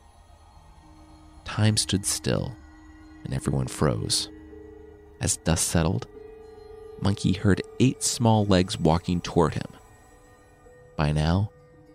Time 1.45 1.77
stood 1.77 2.07
still, 2.07 2.55
and 3.25 3.35
everyone 3.35 3.67
froze. 3.67 4.29
As 5.21 5.39
dust 5.39 5.67
settled, 5.67 6.07
Monkey 7.03 7.33
heard 7.33 7.61
eight 7.81 8.03
small 8.03 8.47
legs 8.47 8.79
walking 8.79 9.21
toward 9.21 9.55
him. 9.55 9.67
By 10.97 11.11
now, 11.11 11.51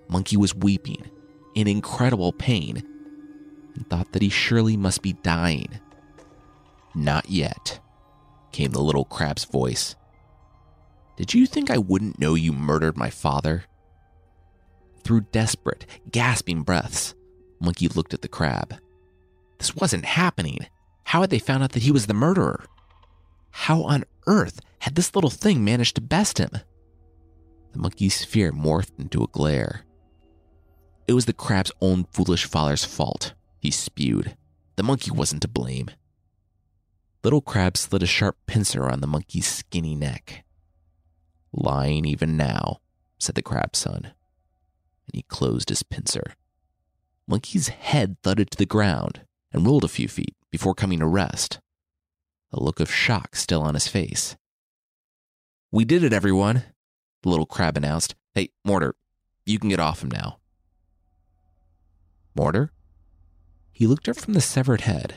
Monkey 0.09 0.35
was 0.35 0.53
weeping 0.53 1.09
in 1.55 1.67
incredible 1.67 2.33
pain 2.33 2.83
and 3.73 3.89
thought 3.89 4.11
that 4.11 4.21
he 4.21 4.29
surely 4.29 4.75
must 4.75 5.01
be 5.01 5.13
dying. 5.13 5.79
Not 6.93 7.29
yet, 7.29 7.79
came 8.51 8.71
the 8.71 8.81
little 8.81 9.05
crab's 9.05 9.45
voice. 9.45 9.95
Did 11.15 11.33
you 11.33 11.45
think 11.45 11.71
I 11.71 11.77
wouldn't 11.77 12.19
know 12.19 12.35
you 12.35 12.51
murdered 12.51 12.97
my 12.97 13.09
father? 13.09 13.63
Through 15.03 15.21
desperate, 15.31 15.85
gasping 16.11 16.63
breaths, 16.63 17.15
Monkey 17.61 17.87
looked 17.87 18.13
at 18.13 18.21
the 18.21 18.27
crab. 18.27 18.75
This 19.57 19.75
wasn't 19.75 20.05
happening. 20.05 20.67
How 21.05 21.21
had 21.21 21.29
they 21.29 21.39
found 21.39 21.63
out 21.63 21.71
that 21.71 21.83
he 21.83 21.91
was 21.91 22.07
the 22.07 22.13
murderer? 22.13 22.65
How 23.61 23.83
on 23.83 24.05
earth 24.27 24.61
had 24.79 24.95
this 24.95 25.13
little 25.13 25.29
thing 25.29 25.65
managed 25.65 25.95
to 25.95 26.01
best 26.01 26.37
him? 26.37 26.51
The 27.73 27.79
monkey's 27.79 28.23
fear 28.23 28.53
morphed 28.53 28.97
into 28.97 29.23
a 29.23 29.27
glare. 29.27 29.81
It 31.05 31.13
was 31.13 31.25
the 31.25 31.33
crab's 31.33 31.71
own 31.81 32.05
foolish 32.05 32.45
father's 32.45 32.85
fault, 32.85 33.33
he 33.59 33.71
spewed. 33.71 34.37
The 34.77 34.83
monkey 34.83 35.11
wasn't 35.11 35.41
to 35.41 35.49
blame. 35.49 35.89
Little 37.23 37.41
Crab 37.41 37.75
slid 37.75 38.03
a 38.03 38.05
sharp 38.05 38.37
pincer 38.45 38.83
around 38.83 39.01
the 39.01 39.07
monkey's 39.07 39.47
skinny 39.47 39.95
neck. 39.95 40.45
Lying 41.51 42.05
even 42.05 42.37
now, 42.37 42.77
said 43.19 43.35
the 43.35 43.41
crab's 43.41 43.79
son, 43.79 44.05
and 44.05 45.13
he 45.13 45.23
closed 45.23 45.67
his 45.69 45.83
pincer. 45.83 46.35
Monkey's 47.27 47.67
head 47.67 48.17
thudded 48.23 48.51
to 48.51 48.57
the 48.57 48.65
ground 48.65 49.21
and 49.51 49.65
rolled 49.65 49.83
a 49.83 49.89
few 49.89 50.07
feet 50.07 50.35
before 50.51 50.73
coming 50.73 50.99
to 50.99 51.07
rest, 51.07 51.59
a 52.51 52.61
look 52.61 52.79
of 52.79 52.93
shock 52.93 53.35
still 53.35 53.61
on 53.61 53.73
his 53.73 53.87
face. 53.87 54.35
We 55.71 55.85
did 55.85 56.03
it, 56.03 56.13
everyone, 56.13 56.63
the 57.23 57.29
little 57.29 57.45
crab 57.45 57.77
announced. 57.77 58.15
Hey, 58.33 58.49
Mortar, 58.63 58.95
you 59.45 59.59
can 59.59 59.69
get 59.69 59.79
off 59.79 60.01
him 60.01 60.11
now. 60.11 60.39
Mortar? 62.35 62.71
He 63.71 63.87
looked 63.87 64.07
up 64.07 64.17
from 64.17 64.33
the 64.33 64.41
severed 64.41 64.81
head 64.81 65.15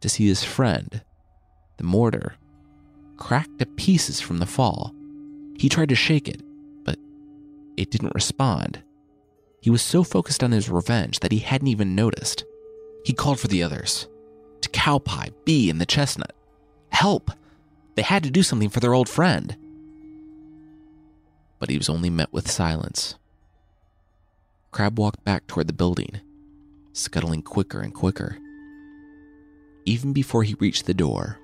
to 0.00 0.08
see 0.08 0.26
his 0.26 0.44
friend, 0.44 1.02
the 1.76 1.84
mortar, 1.84 2.34
cracked 3.16 3.58
to 3.58 3.66
pieces 3.66 4.20
from 4.20 4.38
the 4.38 4.46
fall. 4.46 4.94
He 5.58 5.68
tried 5.68 5.88
to 5.90 5.94
shake 5.94 6.28
it, 6.28 6.42
but 6.84 6.98
it 7.76 7.90
didn't 7.90 8.14
respond. 8.14 8.82
He 9.60 9.70
was 9.70 9.82
so 9.82 10.02
focused 10.02 10.42
on 10.42 10.52
his 10.52 10.68
revenge 10.68 11.20
that 11.20 11.32
he 11.32 11.38
hadn't 11.38 11.68
even 11.68 11.94
noticed. 11.94 12.44
He 13.04 13.12
called 13.12 13.40
for 13.40 13.48
the 13.48 13.62
others 13.62 14.08
to 14.60 14.68
Cowpie, 14.70 15.32
Bee, 15.44 15.70
and 15.70 15.80
the 15.80 15.86
chestnut. 15.86 16.34
Help! 16.94 17.32
They 17.96 18.02
had 18.02 18.22
to 18.22 18.30
do 18.30 18.42
something 18.42 18.70
for 18.70 18.80
their 18.80 18.94
old 18.94 19.08
friend. 19.08 19.56
But 21.58 21.68
he 21.68 21.76
was 21.76 21.88
only 21.88 22.08
met 22.08 22.32
with 22.32 22.50
silence. 22.50 23.16
Crab 24.70 24.98
walked 24.98 25.24
back 25.24 25.46
toward 25.46 25.66
the 25.66 25.72
building, 25.72 26.20
scuttling 26.92 27.42
quicker 27.42 27.80
and 27.80 27.92
quicker. 27.92 28.38
Even 29.84 30.12
before 30.12 30.44
he 30.44 30.54
reached 30.54 30.86
the 30.86 30.94
door, 30.94 31.38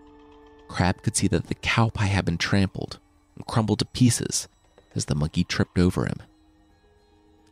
Crab 0.69 1.03
could 1.03 1.17
see 1.17 1.27
that 1.27 1.49
the 1.49 1.57
cowpie 1.57 2.07
had 2.07 2.25
been 2.25 2.39
trampled 2.39 3.01
and 3.35 3.45
crumbled 3.45 3.81
to 3.81 3.85
pieces 3.87 4.47
as 4.95 5.07
the 5.07 5.17
monkey 5.17 5.43
tripped 5.43 5.79
over 5.79 6.07
him. 6.07 6.23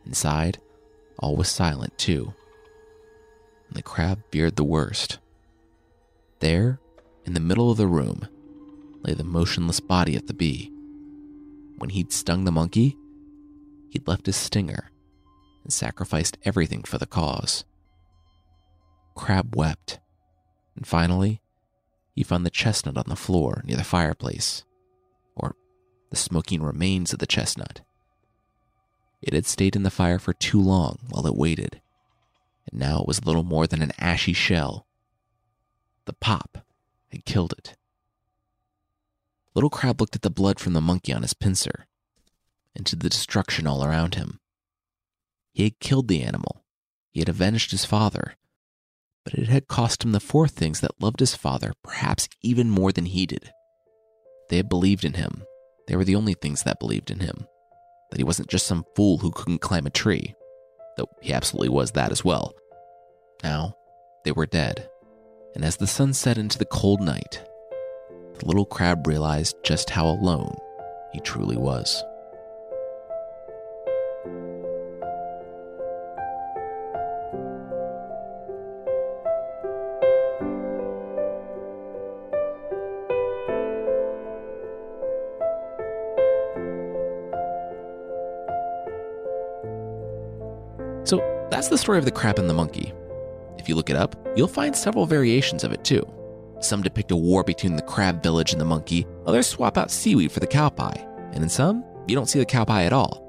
Inside, 0.05 0.57
all 1.19 1.35
was 1.35 1.49
silent 1.49 1.97
too, 1.97 2.33
and 3.67 3.75
the 3.75 3.83
crab 3.83 4.23
feared 4.31 4.55
the 4.55 4.63
worst. 4.63 5.19
There, 6.39 6.79
in 7.29 7.35
the 7.35 7.39
middle 7.39 7.69
of 7.69 7.77
the 7.77 7.85
room, 7.85 8.27
lay 9.03 9.13
the 9.13 9.23
motionless 9.23 9.79
body 9.79 10.15
of 10.15 10.25
the 10.25 10.33
bee. 10.33 10.71
When 11.77 11.91
he'd 11.91 12.11
stung 12.11 12.43
the 12.43 12.51
monkey, 12.51 12.97
he'd 13.91 14.07
left 14.07 14.25
his 14.25 14.35
stinger 14.35 14.89
and 15.63 15.71
sacrificed 15.71 16.39
everything 16.43 16.81
for 16.81 16.97
the 16.97 17.05
cause. 17.05 17.65
Crab 19.13 19.55
wept, 19.55 19.99
and 20.75 20.87
finally, 20.87 21.39
he 22.15 22.23
found 22.23 22.47
the 22.47 22.49
chestnut 22.49 22.97
on 22.97 23.05
the 23.07 23.15
floor 23.15 23.61
near 23.63 23.77
the 23.77 23.83
fireplace, 23.83 24.63
or 25.35 25.55
the 26.09 26.15
smoking 26.15 26.63
remains 26.63 27.13
of 27.13 27.19
the 27.19 27.27
chestnut. 27.27 27.81
It 29.21 29.35
had 29.35 29.45
stayed 29.45 29.75
in 29.75 29.83
the 29.83 29.91
fire 29.91 30.17
for 30.17 30.33
too 30.33 30.59
long 30.59 30.97
while 31.11 31.27
it 31.27 31.35
waited, 31.35 31.79
and 32.71 32.79
now 32.79 33.01
it 33.01 33.07
was 33.07 33.23
little 33.23 33.43
more 33.43 33.67
than 33.67 33.83
an 33.83 33.91
ashy 33.99 34.33
shell. 34.33 34.87
The 36.05 36.13
pop 36.13 36.65
had 37.11 37.25
killed 37.25 37.53
it. 37.57 37.75
Little 39.55 39.69
Crab 39.69 39.99
looked 39.99 40.15
at 40.15 40.21
the 40.21 40.29
blood 40.29 40.59
from 40.59 40.73
the 40.73 40.81
monkey 40.81 41.13
on 41.13 41.21
his 41.21 41.33
pincer, 41.33 41.87
and 42.75 42.85
to 42.85 42.95
the 42.95 43.09
destruction 43.09 43.67
all 43.67 43.83
around 43.83 44.15
him. 44.15 44.39
He 45.51 45.63
had 45.63 45.79
killed 45.79 46.07
the 46.07 46.21
animal, 46.21 46.63
he 47.11 47.19
had 47.19 47.29
avenged 47.29 47.71
his 47.71 47.85
father, 47.85 48.35
but 49.25 49.33
it 49.33 49.49
had 49.49 49.67
cost 49.67 50.03
him 50.03 50.11
the 50.11 50.19
four 50.19 50.47
things 50.47 50.79
that 50.79 51.01
loved 51.01 51.19
his 51.19 51.35
father 51.35 51.73
perhaps 51.83 52.29
even 52.41 52.69
more 52.69 52.91
than 52.91 53.05
he 53.05 53.25
did. 53.25 53.51
They 54.49 54.57
had 54.57 54.69
believed 54.69 55.03
in 55.03 55.13
him. 55.13 55.43
They 55.87 55.95
were 55.95 56.05
the 56.05 56.15
only 56.15 56.33
things 56.33 56.63
that 56.63 56.79
believed 56.79 57.11
in 57.11 57.19
him. 57.19 57.45
That 58.09 58.17
he 58.17 58.23
wasn't 58.23 58.49
just 58.49 58.65
some 58.65 58.85
fool 58.95 59.17
who 59.19 59.31
couldn't 59.31 59.61
climb 59.61 59.85
a 59.85 59.91
tree, 59.91 60.35
though 60.97 61.09
he 61.21 61.33
absolutely 61.33 61.69
was 61.69 61.91
that 61.91 62.11
as 62.11 62.23
well. 62.23 62.53
Now, 63.43 63.75
they 64.23 64.31
were 64.31 64.45
dead. 64.45 64.89
And 65.55 65.65
as 65.65 65.77
the 65.77 65.87
sun 65.87 66.13
set 66.13 66.37
into 66.37 66.57
the 66.57 66.65
cold 66.65 67.01
night, 67.01 67.41
the 68.37 68.45
little 68.45 68.65
crab 68.65 69.05
realized 69.07 69.55
just 69.63 69.89
how 69.89 70.07
alone 70.07 70.55
he 71.11 71.19
truly 71.19 71.57
was. 71.57 72.03
So 91.03 91.47
that's 91.49 91.69
the 91.69 91.77
story 91.77 91.97
of 91.97 92.05
the 92.05 92.11
crab 92.11 92.37
and 92.37 92.47
the 92.47 92.53
monkey. 92.53 92.93
If 93.69 93.71
you 93.73 93.75
look 93.75 93.91
it 93.91 93.95
up, 93.95 94.15
you'll 94.35 94.47
find 94.47 94.75
several 94.75 95.05
variations 95.05 95.63
of 95.63 95.71
it 95.71 95.83
too. 95.83 96.03
Some 96.59 96.81
depict 96.81 97.11
a 97.11 97.15
war 97.15 97.43
between 97.43 97.75
the 97.75 97.83
crab 97.83 98.23
village 98.23 98.51
and 98.51 98.59
the 98.59 98.65
monkey, 98.65 99.05
others 99.27 99.45
swap 99.45 99.77
out 99.77 99.91
seaweed 99.91 100.31
for 100.31 100.39
the 100.39 100.47
cowpie, 100.47 101.05
and 101.35 101.43
in 101.43 101.49
some, 101.49 101.85
you 102.07 102.15
don't 102.15 102.25
see 102.25 102.39
the 102.39 102.47
cowpie 102.47 102.87
at 102.87 102.93
all. 102.93 103.23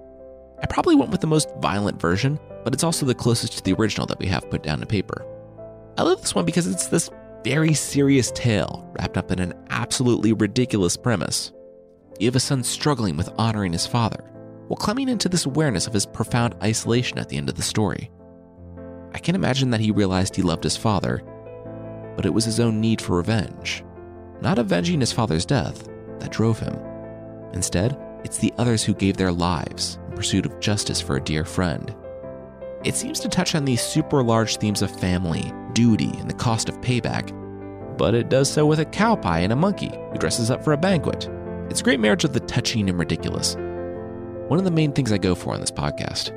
I 0.63 0.67
probably 0.67 0.97
went 0.97 1.11
with 1.11 1.21
the 1.21 1.27
most 1.27 1.51
violent 1.59 2.01
version, 2.01 2.41
but 2.65 2.73
it's 2.73 2.85
also 2.85 3.05
the 3.05 3.15
closest 3.15 3.59
to 3.59 3.63
the 3.63 3.75
original 3.75 4.07
that 4.07 4.19
we 4.19 4.25
have 4.29 4.49
put 4.49 4.63
down 4.63 4.81
to 4.81 4.87
paper. 4.87 5.27
I 5.99 6.05
love 6.05 6.23
this 6.23 6.35
one 6.35 6.47
because 6.47 6.67
it's 6.67 6.87
this 6.87 7.11
very 7.45 7.75
serious 7.75 8.31
tale 8.31 8.91
wrapped 8.99 9.19
up 9.19 9.31
in 9.31 9.41
an 9.41 9.53
absolutely 9.69 10.33
ridiculous 10.33 10.97
premise. 10.97 11.53
You 12.19 12.29
have 12.29 12.37
a 12.37 12.41
son 12.41 12.65
struggling 12.65 13.19
with 13.19 13.29
honoring 13.37 13.75
his 13.75 13.87
father, 13.87 14.25
while 14.69 14.79
climbing 14.79 15.11
into 15.11 15.29
this 15.29 15.45
awareness 15.45 15.87
of 15.87 15.93
his 15.93 16.07
profound 16.07 16.55
isolation 16.63 17.19
at 17.19 17.29
the 17.29 17.37
end 17.37 17.51
of 17.51 17.57
the 17.57 17.63
story. 17.63 18.11
I 19.13 19.19
can't 19.19 19.37
imagine 19.37 19.71
that 19.71 19.81
he 19.81 19.91
realized 19.91 20.37
he 20.37 20.43
loved 20.43 20.65
his 20.65 20.77
father, 20.77 21.23
but 22.17 22.27
it 22.27 22.35
was 22.35 22.45
his 22.45 22.61
own 22.61 22.81
need 22.81 23.01
for 23.01 23.17
revenge, 23.17 23.85
not 24.41 24.59
avenging 24.59 25.01
his 25.01 25.13
father's 25.13 25.47
death, 25.47 25.89
that 26.19 26.33
drove 26.33 26.59
him. 26.59 26.79
Instead, 27.53 27.99
it's 28.25 28.39
the 28.39 28.53
others 28.59 28.85
who 28.85 28.95
gave 28.95 29.17
their 29.17 29.33
lives 29.33 29.99
in 30.09 30.17
pursuit 30.17 30.47
of 30.47 30.61
justice 30.61 31.01
for 31.01 31.17
a 31.17 31.23
dear 31.23 31.45
friend. 31.45 31.95
It 32.85 32.95
seems 32.95 33.21
to 33.21 33.29
touch 33.29 33.55
on 33.55 33.65
these 33.65 33.83
super 33.83 34.23
large 34.23 34.57
themes 34.57 34.83
of 34.83 34.91
family, 35.01 35.53
duty, 35.73 36.13
and 36.19 36.29
the 36.29 36.35
cost 36.35 36.69
of 36.69 36.81
payback, 36.81 37.37
but 37.99 38.15
it 38.15 38.31
does 38.31 38.51
so 38.51 38.65
with 38.65 38.81
a 38.81 38.87
cowpie 38.87 39.43
and 39.43 39.53
a 39.53 39.57
monkey 39.57 39.93
who 40.13 40.19
dresses 40.19 40.51
up 40.51 40.65
for 40.65 40.73
a 40.73 40.79
banquet. 40.79 41.29
It's 41.69 41.81
a 41.81 41.85
great 41.85 42.01
marriage 42.01 42.25
of 42.25 42.33
the 42.33 42.41
touching 42.41 42.89
and 42.89 42.99
ridiculous, 42.99 43.55
one 44.49 44.59
of 44.59 44.65
the 44.65 44.71
main 44.71 44.93
things 44.93 45.13
I 45.13 45.19
go 45.19 45.35
for 45.35 45.53
on 45.53 45.61
this 45.61 45.71
podcast. 45.71 46.35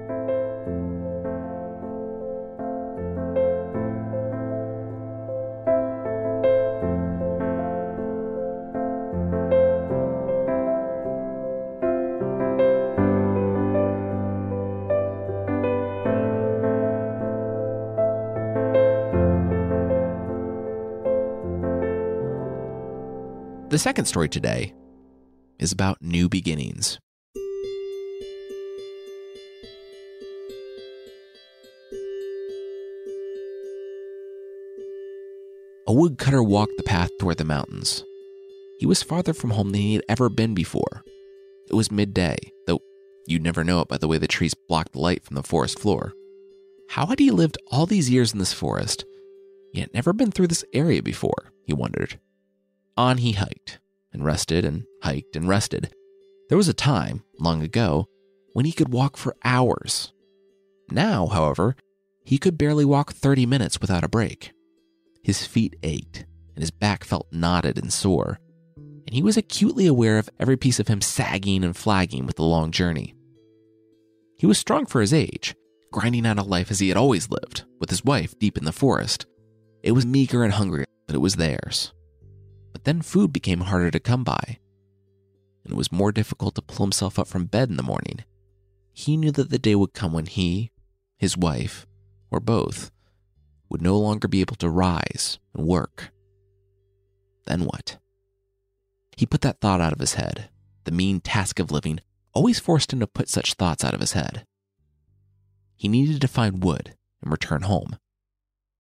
The 23.74 23.80
second 23.80 24.06
story 24.06 24.30
today 24.30 24.72
is 25.58 25.72
about 25.72 26.00
new 26.00 26.30
beginnings. 26.30 27.00
A 35.88 35.92
woodcutter 35.92 36.44
walked 36.44 36.78
the 36.78 36.84
path 36.84 37.10
toward 37.20 37.40
the 37.40 37.46
mountains. 37.46 38.04
He 38.78 38.86
was 38.86 39.02
farther 39.02 39.34
from 39.34 39.50
home 39.50 39.72
than 39.72 39.82
he 39.82 39.96
had 39.96 40.04
ever 40.08 40.30
been 40.30 40.54
before. 40.54 41.04
It 41.68 41.74
was 41.74 41.90
midday, 41.90 42.38
though 42.68 42.80
You'd 43.26 43.42
never 43.42 43.64
know 43.64 43.82
it 43.82 43.88
by 43.88 43.98
the 43.98 44.08
way 44.08 44.20
the 44.20 44.28
trees 44.28 44.54
blocked 44.54 44.96
light 44.96 45.24
from 45.24 45.34
the 45.34 45.42
forest 45.42 45.80
floor. 45.80 46.14
How 46.90 47.08
had 47.08 47.18
he 47.18 47.32
lived 47.32 47.58
all 47.72 47.88
these 47.88 48.12
years 48.12 48.34
in 48.34 48.38
this 48.38 48.54
forest, 48.54 49.04
yet 49.74 49.96
never 49.96 50.14
been 50.14 50.30
through 50.30 50.50
this 50.50 50.64
area 50.76 51.02
before, 51.02 51.52
he 51.66 51.74
wondered. 51.74 52.20
On 52.96 53.18
he 53.18 53.32
hiked, 53.34 53.80
and 54.12 54.24
rested, 54.24 54.64
and 54.64 54.84
hiked, 55.02 55.36
and 55.36 55.48
rested. 55.48 55.94
There 56.50 56.58
was 56.58 56.68
a 56.68 56.74
time, 56.74 57.24
long 57.40 57.64
ago, 57.64 58.08
when 58.54 58.66
he 58.66 58.72
could 58.72 58.94
walk 58.94 59.18
for 59.18 59.36
hours. 59.44 60.14
Now, 60.92 61.26
however, 61.28 61.76
he 62.24 62.38
could 62.38 62.58
barely 62.58 62.86
walk 62.86 63.14
30 63.14 63.46
minutes 63.46 63.82
without 63.82 64.04
a 64.04 64.10
break. 64.10 64.52
His 65.24 65.46
feet 65.46 65.76
ached, 65.82 66.26
and 66.56 66.62
his 66.62 66.72
back 66.72 67.04
felt 67.04 67.28
knotted 67.32 67.78
and 67.78 67.92
sore, 67.92 68.40
and 68.78 69.16
he 69.16 69.24
was 69.24 69.38
acutely 69.38 69.88
aware 69.88 70.20
of 70.20 70.30
every 70.40 70.58
piece 70.58 70.80
of 70.80 70.88
him 70.88 71.02
sagging 71.02 71.64
and 71.64 71.76
flagging 71.76 72.26
with 72.28 72.36
the 72.36 72.44
long 72.44 72.72
journey. 72.72 73.16
He 74.38 74.46
was 74.46 74.58
strong 74.58 74.86
for 74.86 75.02
his 75.02 75.14
age, 75.14 75.56
grinding 75.92 76.28
out 76.28 76.38
a 76.38 76.44
life 76.44 76.70
as 76.70 76.80
he 76.80 76.90
had 76.90 76.98
always 76.98 77.30
lived, 77.30 77.64
with 77.80 77.90
his 77.90 78.06
wife 78.06 78.38
deep 78.38 78.58
in 78.58 78.66
the 78.66 78.72
forest. 78.72 79.26
It 79.82 79.94
was 79.94 80.06
meager 80.06 80.44
and 80.44 80.54
hungry, 80.54 80.86
but 81.08 81.16
it 81.16 81.20
was 81.20 81.36
theirs. 81.36 81.94
But 82.74 82.84
then 82.84 83.02
food 83.02 83.32
became 83.32 83.62
harder 83.62 83.92
to 83.92 84.00
come 84.00 84.24
by, 84.24 84.58
and 85.64 85.74
it 85.74 85.78
was 85.78 85.92
more 85.92 86.12
difficult 86.12 86.56
to 86.56 86.62
pull 86.62 86.86
himself 86.86 87.18
up 87.18 87.28
from 87.28 87.46
bed 87.46 87.70
in 87.70 87.78
the 87.78 87.84
morning. 87.84 88.26
He 88.92 89.16
knew 89.16 89.32
that 89.32 89.52
the 89.52 89.60
day 89.60 89.76
would 89.76 89.94
come 89.94 90.12
when 90.12 90.26
he, 90.26 90.72
his 91.18 91.38
wife, 91.38 91.86
or 92.32 92.40
both, 92.40 92.92
would 93.70 93.82
no 93.82 93.98
longer 93.98 94.28
be 94.28 94.42
able 94.42 94.56
to 94.58 94.70
rise 94.70 95.40
and 95.54 95.66
work. 95.66 96.12
Then 97.46 97.66
what? 97.66 97.98
He 99.16 99.26
put 99.26 99.42
that 99.42 99.62
thought 99.62 99.82
out 99.82 99.94
of 99.94 100.00
his 100.00 100.16
head. 100.16 100.50
The 100.86 100.92
mean 100.92 101.22
task 101.22 101.60
of 101.60 101.72
living 101.72 102.00
always 102.34 102.60
forced 102.60 102.92
him 102.92 103.00
to 103.00 103.08
put 103.08 103.30
such 103.30 103.54
thoughts 103.54 103.84
out 103.84 103.94
of 103.94 104.00
his 104.00 104.14
head. 104.14 104.46
He 105.76 105.88
needed 105.88 106.22
to 106.22 106.28
find 106.28 106.64
wood 106.64 106.96
and 107.22 107.32
return 107.32 107.62
home. 107.62 107.98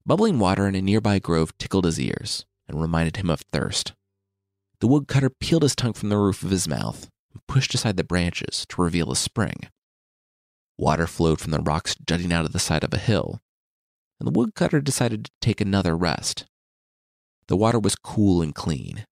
Bubbling 0.06 0.40
water 0.40 0.68
in 0.68 0.76
a 0.76 0.82
nearby 0.82 1.20
grove 1.20 1.58
tickled 1.58 1.86
his 1.86 2.00
ears 2.00 2.46
and 2.68 2.82
reminded 2.82 3.18
him 3.18 3.30
of 3.30 3.42
thirst. 3.52 3.94
The 4.80 4.88
woodcutter 4.88 5.30
peeled 5.30 5.64
his 5.64 5.76
tongue 5.76 5.94
from 5.94 6.10
the 6.10 6.18
roof 6.18 6.44
of 6.44 6.50
his 6.50 6.68
mouth 6.68 7.10
and 7.32 7.46
pushed 7.48 7.74
aside 7.74 7.98
the 7.98 8.04
branches 8.04 8.66
to 8.70 8.82
reveal 8.82 9.12
a 9.12 9.16
spring. 9.16 9.70
Water 10.78 11.08
flowed 11.08 11.40
from 11.40 11.52
the 11.52 11.60
rocks 11.60 11.96
jutting 12.06 12.34
out 12.34 12.46
of 12.46 12.52
the 12.52 12.60
side 12.60 12.84
of 12.84 12.94
a 12.94 12.98
hill, 12.98 13.42
and 14.20 14.28
the 14.28 14.38
woodcutter 14.38 14.82
decided 14.82 15.26
to 15.26 15.32
take 15.42 15.62
another 15.62 15.96
rest. 15.96 16.46
The 17.48 17.58
water 17.58 17.80
was 17.80 17.96
cool 17.96 18.42
and 18.42 18.54
clean. 18.54 19.06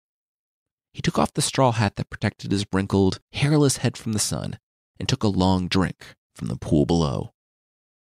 He 0.93 1.01
took 1.01 1.17
off 1.17 1.33
the 1.33 1.41
straw 1.41 1.71
hat 1.71 1.95
that 1.95 2.09
protected 2.09 2.51
his 2.51 2.65
wrinkled, 2.73 3.19
hairless 3.31 3.77
head 3.77 3.95
from 3.97 4.13
the 4.13 4.19
sun 4.19 4.57
and 4.99 5.07
took 5.07 5.23
a 5.23 5.27
long 5.27 5.67
drink 5.67 6.15
from 6.35 6.47
the 6.47 6.57
pool 6.57 6.85
below. 6.85 7.31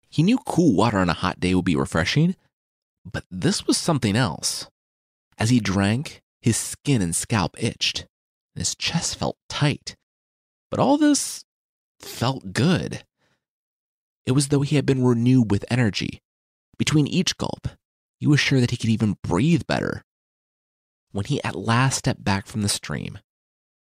He 0.09 0.23
knew 0.23 0.37
cool 0.45 0.75
water 0.75 0.99
on 0.99 1.09
a 1.09 1.13
hot 1.13 1.39
day 1.39 1.55
would 1.55 1.65
be 1.65 1.75
refreshing, 1.75 2.35
but 3.03 3.25
this 3.29 3.67
was 3.67 3.77
something 3.77 4.15
else. 4.15 4.67
As 5.37 5.49
he 5.49 5.59
drank, 5.59 6.21
his 6.41 6.57
skin 6.57 7.01
and 7.01 7.15
scalp 7.15 7.61
itched, 7.61 8.01
and 8.55 8.61
his 8.61 8.75
chest 8.75 9.17
felt 9.17 9.37
tight. 9.49 9.95
But 10.71 10.79
all 10.79 10.97
this 10.97 11.43
felt 11.99 12.53
good. 12.53 13.03
It 14.25 14.31
was 14.31 14.45
as 14.45 14.47
though 14.49 14.61
he 14.61 14.75
had 14.75 14.85
been 14.85 15.03
renewed 15.03 15.51
with 15.51 15.65
energy. 15.69 16.21
Between 16.77 17.07
each 17.07 17.37
gulp, 17.37 17.67
he 18.19 18.27
was 18.27 18.39
sure 18.39 18.59
that 18.59 18.71
he 18.71 18.77
could 18.77 18.89
even 18.89 19.17
breathe 19.23 19.67
better. 19.67 20.03
When 21.11 21.25
he 21.25 21.43
at 21.43 21.55
last 21.55 21.99
stepped 21.99 22.23
back 22.23 22.47
from 22.47 22.61
the 22.61 22.69
stream, 22.69 23.19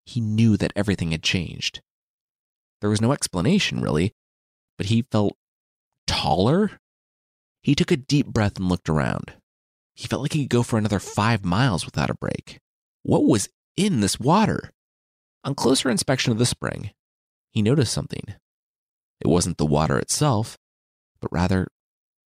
he 0.06 0.20
knew 0.20 0.56
that 0.56 0.72
everything 0.74 1.10
had 1.10 1.22
changed. 1.22 1.82
There 2.80 2.90
was 2.90 3.00
no 3.00 3.12
explanation, 3.12 3.80
really, 3.80 4.14
but 4.76 4.86
he 4.86 5.02
felt 5.02 5.36
taller. 6.06 6.80
He 7.62 7.74
took 7.74 7.90
a 7.90 7.96
deep 7.96 8.26
breath 8.26 8.56
and 8.56 8.68
looked 8.68 8.88
around. 8.88 9.34
He 9.98 10.06
felt 10.06 10.22
like 10.22 10.32
he 10.32 10.44
could 10.44 10.50
go 10.50 10.62
for 10.62 10.78
another 10.78 11.00
five 11.00 11.44
miles 11.44 11.84
without 11.84 12.08
a 12.08 12.14
break. 12.14 12.60
What 13.02 13.24
was 13.24 13.48
in 13.76 13.98
this 13.98 14.20
water? 14.20 14.70
On 15.42 15.56
closer 15.56 15.90
inspection 15.90 16.30
of 16.30 16.38
the 16.38 16.46
spring, 16.46 16.92
he 17.50 17.62
noticed 17.62 17.94
something. 17.94 18.22
It 19.20 19.26
wasn't 19.26 19.58
the 19.58 19.66
water 19.66 19.98
itself, 19.98 20.56
but 21.20 21.32
rather 21.32 21.66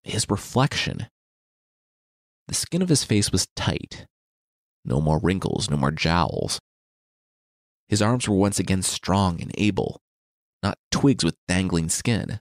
his 0.02 0.28
reflection. 0.28 1.06
The 2.46 2.52
skin 2.52 2.82
of 2.82 2.90
his 2.90 3.04
face 3.04 3.32
was 3.32 3.48
tight. 3.56 4.06
No 4.84 5.00
more 5.00 5.18
wrinkles, 5.18 5.70
no 5.70 5.78
more 5.78 5.92
jowls. 5.92 6.60
His 7.88 8.02
arms 8.02 8.28
were 8.28 8.36
once 8.36 8.58
again 8.58 8.82
strong 8.82 9.40
and 9.40 9.50
able, 9.56 10.02
not 10.62 10.76
twigs 10.90 11.24
with 11.24 11.36
dangling 11.48 11.88
skin. 11.88 12.40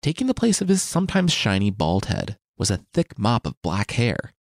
Taking 0.00 0.28
the 0.28 0.34
place 0.34 0.62
of 0.62 0.68
his 0.68 0.80
sometimes 0.80 1.30
shiny 1.30 1.70
bald 1.70 2.06
head 2.06 2.38
was 2.58 2.70
a 2.70 2.84
thick 2.92 3.18
mop 3.18 3.46
of 3.46 3.60
black 3.62 3.92
hair. 3.92 4.32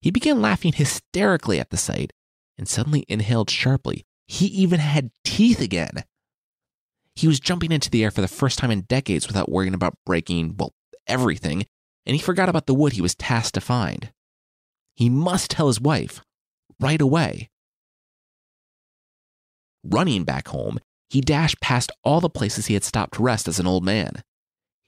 He 0.00 0.10
began 0.10 0.42
laughing 0.42 0.72
hysterically 0.72 1.58
at 1.58 1.70
the 1.70 1.76
sight 1.76 2.12
and 2.58 2.68
suddenly 2.68 3.04
inhaled 3.08 3.50
sharply. 3.50 4.04
He 4.26 4.46
even 4.46 4.80
had 4.80 5.10
teeth 5.24 5.60
again. 5.60 6.04
He 7.14 7.26
was 7.26 7.40
jumping 7.40 7.72
into 7.72 7.90
the 7.90 8.02
air 8.02 8.10
for 8.10 8.20
the 8.20 8.28
first 8.28 8.58
time 8.58 8.70
in 8.70 8.82
decades 8.82 9.26
without 9.26 9.50
worrying 9.50 9.74
about 9.74 9.98
breaking, 10.04 10.56
well, 10.58 10.74
everything, 11.06 11.66
and 12.06 12.16
he 12.16 12.22
forgot 12.22 12.48
about 12.48 12.66
the 12.66 12.74
wood 12.74 12.94
he 12.94 13.02
was 13.02 13.14
tasked 13.14 13.54
to 13.54 13.60
find. 13.60 14.12
He 14.94 15.08
must 15.08 15.50
tell 15.50 15.68
his 15.68 15.80
wife 15.80 16.20
right 16.80 17.00
away. 17.00 17.50
Running 19.84 20.24
back 20.24 20.48
home, 20.48 20.78
he 21.10 21.20
dashed 21.20 21.60
past 21.60 21.92
all 22.02 22.20
the 22.20 22.30
places 22.30 22.66
he 22.66 22.74
had 22.74 22.84
stopped 22.84 23.14
to 23.14 23.22
rest 23.22 23.46
as 23.48 23.60
an 23.60 23.66
old 23.66 23.84
man. 23.84 24.22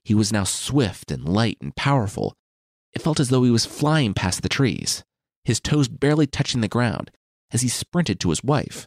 He 0.06 0.14
was 0.14 0.32
now 0.32 0.44
swift 0.44 1.10
and 1.10 1.28
light 1.28 1.58
and 1.60 1.74
powerful. 1.74 2.36
It 2.92 3.02
felt 3.02 3.18
as 3.18 3.28
though 3.28 3.42
he 3.42 3.50
was 3.50 3.66
flying 3.66 4.14
past 4.14 4.40
the 4.40 4.48
trees, 4.48 5.02
his 5.44 5.58
toes 5.58 5.88
barely 5.88 6.28
touching 6.28 6.60
the 6.60 6.68
ground 6.68 7.10
as 7.50 7.62
he 7.62 7.68
sprinted 7.68 8.20
to 8.20 8.30
his 8.30 8.44
wife. 8.44 8.86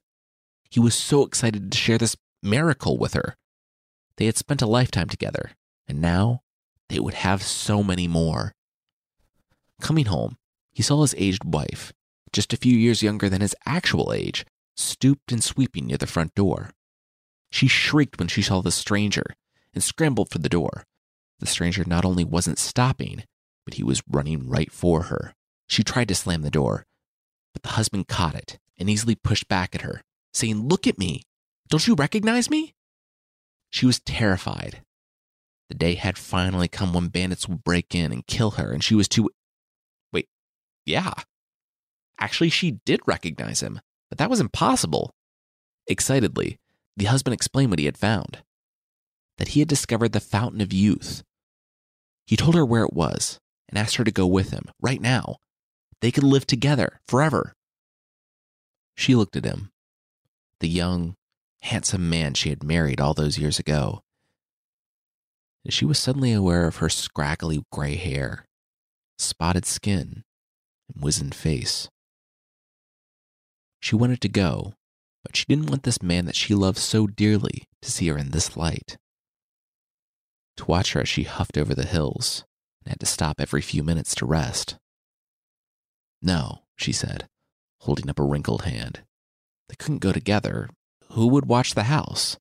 He 0.69 0.79
was 0.79 0.95
so 0.95 1.25
excited 1.25 1.73
to 1.73 1.77
share 1.77 1.97
this 1.97 2.15
miracle 2.41 2.97
with 2.97 3.15
her. 3.15 3.35
They 4.15 4.27
had 4.27 4.37
spent 4.37 4.61
a 4.61 4.65
lifetime 4.65 5.09
together, 5.09 5.51
and 5.89 5.99
now 5.99 6.43
they 6.87 7.01
would 7.01 7.15
have 7.15 7.43
so 7.43 7.83
many 7.83 8.07
more. 8.07 8.53
Coming 9.81 10.05
home, 10.05 10.37
he 10.71 10.81
saw 10.81 11.01
his 11.01 11.15
aged 11.17 11.43
wife, 11.43 11.91
just 12.31 12.53
a 12.53 12.57
few 12.57 12.77
years 12.77 13.03
younger 13.03 13.27
than 13.27 13.41
his 13.41 13.57
actual 13.65 14.13
age, 14.13 14.45
stooped 14.77 15.33
and 15.33 15.43
sweeping 15.43 15.87
near 15.87 15.97
the 15.97 16.07
front 16.07 16.33
door. 16.33 16.69
She 17.51 17.67
shrieked 17.67 18.19
when 18.19 18.29
she 18.29 18.41
saw 18.41 18.61
the 18.61 18.71
stranger 18.71 19.35
and 19.73 19.83
scrambled 19.83 20.29
for 20.29 20.37
the 20.37 20.47
door, 20.47 20.85
the 21.39 21.45
stranger 21.45 21.83
not 21.85 22.05
only 22.05 22.23
wasn't 22.23 22.59
stopping, 22.59 23.23
but 23.65 23.75
he 23.75 23.83
was 23.83 24.03
running 24.09 24.47
right 24.47 24.71
for 24.71 25.03
her. 25.03 25.33
She 25.67 25.83
tried 25.83 26.07
to 26.09 26.15
slam 26.15 26.41
the 26.41 26.49
door, 26.49 26.85
but 27.53 27.63
the 27.63 27.69
husband 27.69 28.07
caught 28.07 28.35
it 28.35 28.57
and 28.77 28.89
easily 28.89 29.15
pushed 29.15 29.47
back 29.47 29.75
at 29.75 29.81
her, 29.81 30.01
saying, 30.33 30.67
Look 30.67 30.87
at 30.87 30.97
me. 30.97 31.23
Don't 31.69 31.87
you 31.87 31.95
recognize 31.95 32.49
me? 32.49 32.73
She 33.69 33.85
was 33.85 33.99
terrified. 33.99 34.81
The 35.69 35.75
day 35.75 35.95
had 35.95 36.17
finally 36.17 36.67
come 36.67 36.93
when 36.93 37.09
bandits 37.09 37.47
would 37.47 37.63
break 37.63 37.93
in 37.93 38.11
and 38.11 38.25
kill 38.25 38.51
her, 38.51 38.71
and 38.71 38.83
she 38.83 38.95
was 38.95 39.07
too. 39.07 39.29
Wait, 40.11 40.27
yeah. 40.85 41.13
Actually, 42.19 42.49
she 42.49 42.79
did 42.85 43.01
recognize 43.05 43.61
him, 43.61 43.79
but 44.09 44.17
that 44.17 44.29
was 44.29 44.39
impossible. 44.39 45.13
Excitedly, 45.85 46.57
the 46.97 47.05
husband 47.05 47.35
explained 47.35 47.69
what 47.69 47.79
he 47.79 47.85
had 47.85 47.97
found 47.97 48.39
that 49.37 49.49
he 49.49 49.61
had 49.61 49.69
discovered 49.69 50.11
the 50.11 50.19
Fountain 50.19 50.59
of 50.59 50.73
Youth, 50.73 51.23
he 52.29 52.37
told 52.37 52.53
her 52.53 52.63
where 52.63 52.83
it 52.83 52.93
was 52.93 53.39
and 53.67 53.75
asked 53.75 53.95
her 53.95 54.03
to 54.03 54.11
go 54.11 54.27
with 54.27 54.51
him 54.51 54.65
right 54.79 55.01
now. 55.01 55.37
They 55.99 56.11
could 56.11 56.23
live 56.23 56.45
together 56.45 56.99
forever. 57.07 57.53
She 58.95 59.15
looked 59.15 59.35
at 59.35 59.45
him, 59.45 59.71
the 60.59 60.69
young, 60.69 61.15
handsome 61.63 62.07
man 62.07 62.35
she 62.35 62.49
had 62.49 62.61
married 62.61 63.01
all 63.01 63.15
those 63.15 63.39
years 63.39 63.57
ago. 63.57 64.01
And 65.65 65.73
she 65.73 65.85
was 65.85 65.97
suddenly 65.97 66.31
aware 66.31 66.67
of 66.67 66.75
her 66.75 66.87
scraggly 66.87 67.63
gray 67.71 67.95
hair, 67.95 68.45
spotted 69.17 69.65
skin, 69.65 70.21
and 70.93 71.03
wizened 71.03 71.33
face. 71.33 71.89
She 73.81 73.95
wanted 73.95 74.21
to 74.21 74.29
go, 74.29 74.75
but 75.23 75.35
she 75.35 75.45
didn't 75.49 75.71
want 75.71 75.81
this 75.81 76.03
man 76.03 76.25
that 76.25 76.35
she 76.35 76.53
loved 76.53 76.77
so 76.77 77.07
dearly 77.07 77.63
to 77.81 77.91
see 77.91 78.07
her 78.09 78.19
in 78.19 78.29
this 78.29 78.55
light 78.55 78.97
to 80.59 80.65
watch 80.65 80.93
her 80.93 81.01
as 81.01 81.09
she 81.09 81.23
huffed 81.23 81.57
over 81.57 81.73
the 81.75 81.85
hills 81.85 82.45
and 82.83 82.91
had 82.91 82.99
to 82.99 83.05
stop 83.05 83.41
every 83.41 83.61
few 83.61 83.83
minutes 83.83 84.15
to 84.15 84.25
rest. 84.25 84.77
No, 86.21 86.59
she 86.75 86.91
said, 86.91 87.27
holding 87.81 88.09
up 88.09 88.19
a 88.19 88.23
wrinkled 88.23 88.63
hand. 88.63 89.01
They 89.67 89.75
couldn't 89.75 89.99
go 89.99 90.11
together. 90.11 90.69
Who 91.11 91.27
would 91.27 91.47
watch 91.47 91.73
the 91.73 91.83
house? 91.83 92.37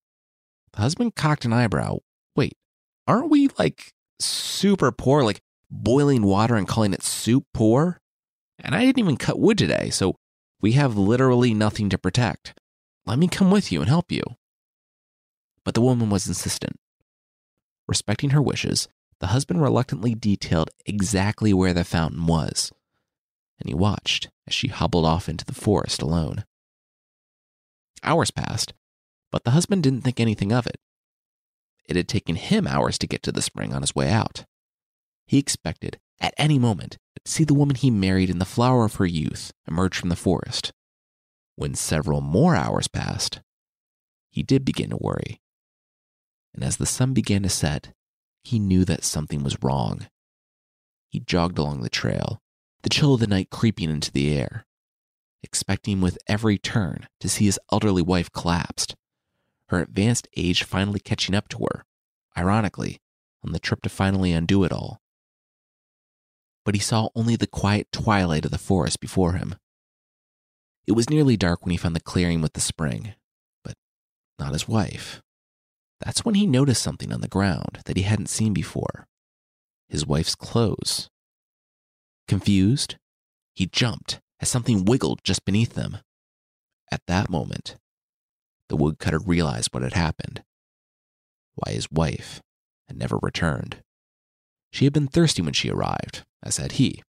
The 0.72 0.80
husband 0.80 1.14
cocked 1.14 1.44
an 1.44 1.52
eyebrow. 1.52 1.98
Wait, 2.36 2.54
aren't 3.06 3.30
we 3.30 3.48
like 3.58 3.92
super 4.20 4.92
poor, 4.92 5.22
like 5.22 5.40
boiling 5.70 6.22
water 6.22 6.56
and 6.56 6.68
calling 6.68 6.92
it 6.92 7.02
soup 7.02 7.44
poor? 7.54 8.00
And 8.58 8.74
I 8.74 8.80
didn't 8.84 8.98
even 8.98 9.16
cut 9.16 9.38
wood 9.38 9.58
today, 9.58 9.90
so 9.90 10.16
we 10.60 10.72
have 10.72 10.96
literally 10.96 11.54
nothing 11.54 11.88
to 11.90 11.98
protect. 11.98 12.54
Let 13.06 13.18
me 13.18 13.28
come 13.28 13.50
with 13.50 13.70
you 13.72 13.80
and 13.80 13.88
help 13.88 14.10
you. 14.10 14.22
but 15.64 15.74
the 15.74 15.82
woman 15.82 16.08
was 16.08 16.26
insistent. 16.26 16.76
Respecting 17.88 18.30
her 18.30 18.42
wishes, 18.42 18.86
the 19.18 19.28
husband 19.28 19.62
reluctantly 19.62 20.14
detailed 20.14 20.70
exactly 20.86 21.52
where 21.54 21.72
the 21.72 21.84
fountain 21.84 22.26
was, 22.26 22.70
and 23.58 23.68
he 23.68 23.74
watched 23.74 24.28
as 24.46 24.54
she 24.54 24.68
hobbled 24.68 25.06
off 25.06 25.28
into 25.28 25.44
the 25.44 25.54
forest 25.54 26.02
alone. 26.02 26.44
Hours 28.04 28.30
passed, 28.30 28.74
but 29.32 29.44
the 29.44 29.52
husband 29.52 29.82
didn't 29.82 30.02
think 30.02 30.20
anything 30.20 30.52
of 30.52 30.66
it. 30.66 30.76
It 31.86 31.96
had 31.96 32.08
taken 32.08 32.36
him 32.36 32.66
hours 32.66 32.98
to 32.98 33.06
get 33.06 33.22
to 33.22 33.32
the 33.32 33.42
spring 33.42 33.72
on 33.72 33.80
his 33.80 33.94
way 33.94 34.10
out. 34.10 34.44
He 35.26 35.38
expected, 35.38 35.98
at 36.20 36.34
any 36.36 36.58
moment, 36.58 36.98
to 37.24 37.30
see 37.30 37.44
the 37.44 37.54
woman 37.54 37.76
he 37.76 37.90
married 37.90 38.30
in 38.30 38.38
the 38.38 38.44
flower 38.44 38.84
of 38.84 38.96
her 38.96 39.06
youth 39.06 39.52
emerge 39.66 39.96
from 39.96 40.10
the 40.10 40.16
forest. 40.16 40.72
When 41.56 41.74
several 41.74 42.20
more 42.20 42.54
hours 42.54 42.86
passed, 42.86 43.40
he 44.30 44.42
did 44.42 44.64
begin 44.64 44.90
to 44.90 44.98
worry. 45.00 45.40
And 46.58 46.66
as 46.66 46.76
the 46.76 46.86
sun 46.86 47.12
began 47.12 47.44
to 47.44 47.48
set, 47.48 47.94
he 48.42 48.58
knew 48.58 48.84
that 48.84 49.04
something 49.04 49.44
was 49.44 49.62
wrong. 49.62 50.08
He 51.08 51.20
jogged 51.20 51.56
along 51.56 51.82
the 51.82 51.88
trail, 51.88 52.42
the 52.82 52.88
chill 52.88 53.14
of 53.14 53.20
the 53.20 53.28
night 53.28 53.48
creeping 53.48 53.90
into 53.90 54.10
the 54.10 54.36
air, 54.36 54.66
expecting 55.40 56.00
with 56.00 56.18
every 56.26 56.58
turn 56.58 57.06
to 57.20 57.28
see 57.28 57.44
his 57.44 57.60
elderly 57.70 58.02
wife 58.02 58.32
collapsed, 58.32 58.96
her 59.68 59.78
advanced 59.78 60.26
age 60.36 60.64
finally 60.64 60.98
catching 60.98 61.36
up 61.36 61.48
to 61.50 61.58
her, 61.58 61.84
ironically, 62.36 62.98
on 63.44 63.52
the 63.52 63.60
trip 63.60 63.80
to 63.82 63.88
finally 63.88 64.32
undo 64.32 64.64
it 64.64 64.72
all. 64.72 65.00
But 66.64 66.74
he 66.74 66.80
saw 66.80 67.10
only 67.14 67.36
the 67.36 67.46
quiet 67.46 67.92
twilight 67.92 68.44
of 68.44 68.50
the 68.50 68.58
forest 68.58 68.98
before 68.98 69.34
him. 69.34 69.54
It 70.88 70.96
was 70.96 71.08
nearly 71.08 71.36
dark 71.36 71.64
when 71.64 71.70
he 71.70 71.76
found 71.76 71.94
the 71.94 72.00
clearing 72.00 72.40
with 72.40 72.54
the 72.54 72.60
spring, 72.60 73.14
but 73.62 73.76
not 74.40 74.54
his 74.54 74.66
wife. 74.66 75.22
That's 76.00 76.24
when 76.24 76.34
he 76.34 76.46
noticed 76.46 76.82
something 76.82 77.12
on 77.12 77.20
the 77.20 77.28
ground 77.28 77.80
that 77.86 77.96
he 77.96 78.04
hadn't 78.04 78.28
seen 78.28 78.52
before 78.52 79.06
his 79.88 80.06
wife's 80.06 80.34
clothes. 80.34 81.08
Confused, 82.26 82.96
he 83.54 83.66
jumped 83.66 84.20
as 84.40 84.48
something 84.48 84.84
wiggled 84.84 85.20
just 85.24 85.44
beneath 85.44 85.74
them. 85.74 85.98
At 86.92 87.02
that 87.06 87.30
moment, 87.30 87.76
the 88.68 88.76
woodcutter 88.76 89.18
realized 89.18 89.72
what 89.72 89.82
had 89.82 89.94
happened. 89.94 90.42
Why 91.54 91.72
his 91.72 91.90
wife 91.90 92.40
had 92.86 92.98
never 92.98 93.18
returned. 93.20 93.82
She 94.70 94.84
had 94.84 94.92
been 94.92 95.08
thirsty 95.08 95.42
when 95.42 95.54
she 95.54 95.70
arrived, 95.70 96.24
as 96.42 96.58
had 96.58 96.72
he. 96.72 97.02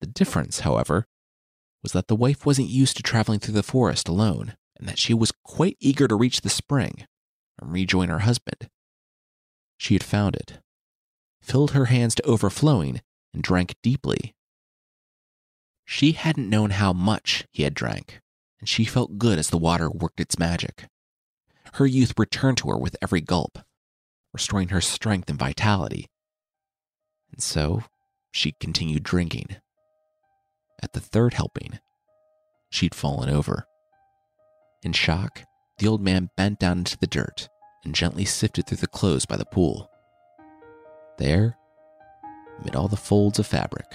The 0.00 0.06
difference, 0.06 0.60
however, 0.60 1.04
was 1.82 1.92
that 1.92 2.08
the 2.08 2.16
wife 2.16 2.46
wasn't 2.46 2.68
used 2.68 2.96
to 2.96 3.02
traveling 3.02 3.40
through 3.40 3.54
the 3.54 3.62
forest 3.62 4.08
alone, 4.08 4.54
and 4.78 4.88
that 4.88 4.98
she 4.98 5.12
was 5.12 5.32
quite 5.44 5.76
eager 5.80 6.08
to 6.08 6.14
reach 6.14 6.40
the 6.40 6.48
spring 6.48 7.06
and 7.60 7.72
rejoin 7.72 8.08
her 8.08 8.20
husband. 8.20 8.68
She 9.76 9.94
had 9.94 10.04
found 10.04 10.36
it, 10.36 10.60
filled 11.42 11.72
her 11.72 11.86
hands 11.86 12.14
to 12.16 12.26
overflowing, 12.26 13.02
and 13.32 13.42
drank 13.42 13.74
deeply. 13.82 14.34
She 15.84 16.12
hadn't 16.12 16.48
known 16.48 16.70
how 16.70 16.92
much 16.92 17.46
he 17.52 17.64
had 17.64 17.74
drank, 17.74 18.20
and 18.60 18.68
she 18.68 18.84
felt 18.84 19.18
good 19.18 19.38
as 19.38 19.50
the 19.50 19.58
water 19.58 19.90
worked 19.90 20.20
its 20.20 20.38
magic. 20.38 20.86
Her 21.74 21.86
youth 21.86 22.14
returned 22.16 22.58
to 22.58 22.68
her 22.68 22.78
with 22.78 22.96
every 23.02 23.20
gulp, 23.20 23.58
restoring 24.32 24.68
her 24.68 24.80
strength 24.80 25.28
and 25.28 25.38
vitality. 25.38 26.06
And 27.32 27.42
so 27.42 27.82
she 28.32 28.52
continued 28.60 29.02
drinking. 29.02 29.56
At 30.82 30.92
the 30.92 31.00
third 31.00 31.34
helping, 31.34 31.78
she'd 32.70 32.94
fallen 32.94 33.28
over. 33.28 33.66
In 34.82 34.92
shock, 34.92 35.42
the 35.78 35.88
old 35.88 36.00
man 36.00 36.30
bent 36.36 36.58
down 36.58 36.78
into 36.78 36.98
the 36.98 37.06
dirt 37.06 37.48
and 37.84 37.94
gently 37.94 38.24
sifted 38.24 38.66
through 38.66 38.76
the 38.76 38.86
clothes 38.86 39.26
by 39.26 39.36
the 39.36 39.44
pool. 39.44 39.90
There, 41.18 41.56
amid 42.60 42.76
all 42.76 42.88
the 42.88 42.96
folds 42.96 43.38
of 43.38 43.46
fabric, 43.46 43.86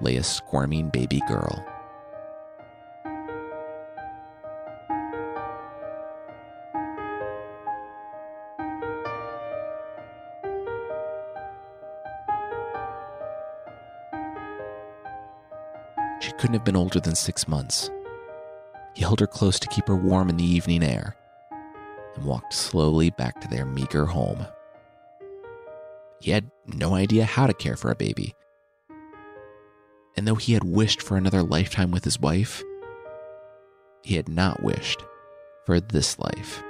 lay 0.00 0.16
a 0.16 0.22
squirming 0.22 0.90
baby 0.90 1.20
girl. 1.28 1.66
She 16.20 16.30
couldn't 16.32 16.54
have 16.54 16.64
been 16.64 16.76
older 16.76 17.00
than 17.00 17.16
six 17.16 17.48
months. 17.48 17.90
He 18.94 19.02
held 19.02 19.20
her 19.20 19.26
close 19.26 19.58
to 19.60 19.68
keep 19.68 19.88
her 19.88 19.96
warm 19.96 20.28
in 20.28 20.36
the 20.36 20.44
evening 20.44 20.82
air 20.82 21.16
and 22.14 22.24
walked 22.24 22.52
slowly 22.52 23.10
back 23.10 23.40
to 23.40 23.48
their 23.48 23.64
meager 23.64 24.06
home. 24.06 24.46
He 26.20 26.30
had 26.30 26.50
no 26.66 26.94
idea 26.94 27.24
how 27.24 27.46
to 27.46 27.54
care 27.54 27.76
for 27.76 27.90
a 27.90 27.96
baby. 27.96 28.34
And 30.16 30.28
though 30.28 30.34
he 30.34 30.52
had 30.52 30.64
wished 30.64 31.00
for 31.02 31.16
another 31.16 31.42
lifetime 31.42 31.90
with 31.90 32.04
his 32.04 32.20
wife, 32.20 32.62
he 34.02 34.16
had 34.16 34.28
not 34.28 34.62
wished 34.62 35.02
for 35.64 35.80
this 35.80 36.18
life. 36.18 36.62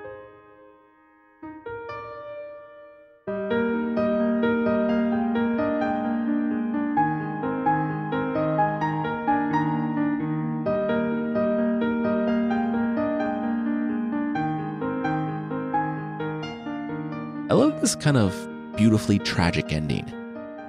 This 17.93 18.03
kind 18.03 18.17
of 18.17 18.49
beautifully 18.77 19.19
tragic 19.19 19.73
ending. 19.73 20.07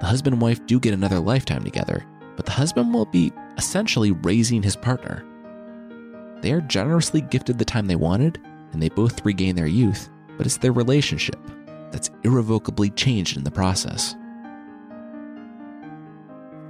The 0.00 0.06
husband 0.06 0.34
and 0.34 0.42
wife 0.42 0.64
do 0.66 0.78
get 0.78 0.92
another 0.92 1.18
lifetime 1.18 1.64
together, 1.64 2.04
but 2.36 2.44
the 2.44 2.52
husband 2.52 2.92
will 2.92 3.06
be 3.06 3.32
essentially 3.56 4.10
raising 4.10 4.62
his 4.62 4.76
partner. 4.76 5.24
They 6.42 6.52
are 6.52 6.60
generously 6.60 7.22
gifted 7.22 7.58
the 7.58 7.64
time 7.64 7.86
they 7.86 7.96
wanted, 7.96 8.40
and 8.72 8.82
they 8.82 8.90
both 8.90 9.24
regain 9.24 9.56
their 9.56 9.66
youth, 9.66 10.10
but 10.36 10.44
it's 10.44 10.58
their 10.58 10.72
relationship 10.72 11.38
that's 11.90 12.10
irrevocably 12.24 12.90
changed 12.90 13.38
in 13.38 13.44
the 13.44 13.50
process. 13.50 14.16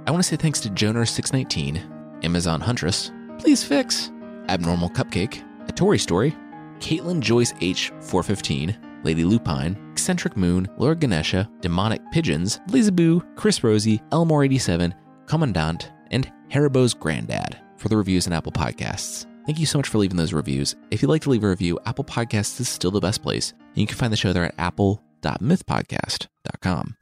I 0.07 0.11
want 0.11 0.23
to 0.23 0.29
say 0.29 0.37
thanks 0.37 0.61
to 0.61 0.69
Joner619, 0.69 2.23
Amazon 2.23 2.61
Huntress, 2.61 3.11
Please 3.39 3.61
Fix, 3.61 4.11
Abnormal 4.47 4.91
Cupcake, 4.91 5.43
A 5.67 5.73
Tory 5.73 5.99
Story, 5.99 6.33
Caitlin 6.79 7.19
Joyce 7.19 7.51
H415, 7.53 8.84
Lady 9.05 9.23
Lupine, 9.23 9.77
Eccentric 9.91 10.35
Moon, 10.35 10.67
Lord 10.77 10.99
Ganesha, 10.99 11.49
Demonic 11.61 12.01
Pigeons, 12.11 12.59
Lizaboo, 12.69 13.23
Chris 13.37 13.63
Rosie, 13.63 14.01
Elmore87, 14.11 14.93
Commandant, 15.27 15.91
and 16.11 16.29
Haribo's 16.49 16.93
Granddad 16.95 17.57
for 17.77 17.87
the 17.87 17.97
reviews 17.97 18.27
on 18.27 18.33
Apple 18.33 18.51
Podcasts. 18.51 19.25
Thank 19.45 19.59
you 19.59 19.67
so 19.67 19.77
much 19.77 19.87
for 19.87 19.99
leaving 19.99 20.17
those 20.17 20.33
reviews. 20.33 20.75
If 20.89 21.03
you'd 21.03 21.09
like 21.09 21.21
to 21.21 21.29
leave 21.29 21.43
a 21.43 21.49
review, 21.49 21.79
Apple 21.85 22.03
Podcasts 22.03 22.59
is 22.59 22.67
still 22.67 22.89
the 22.89 22.99
best 22.99 23.21
place. 23.21 23.51
And 23.51 23.77
you 23.77 23.85
can 23.85 23.95
find 23.95 24.11
the 24.11 24.17
show 24.17 24.33
there 24.33 24.45
at 24.45 24.55
apple.mythpodcast.com. 24.57 26.95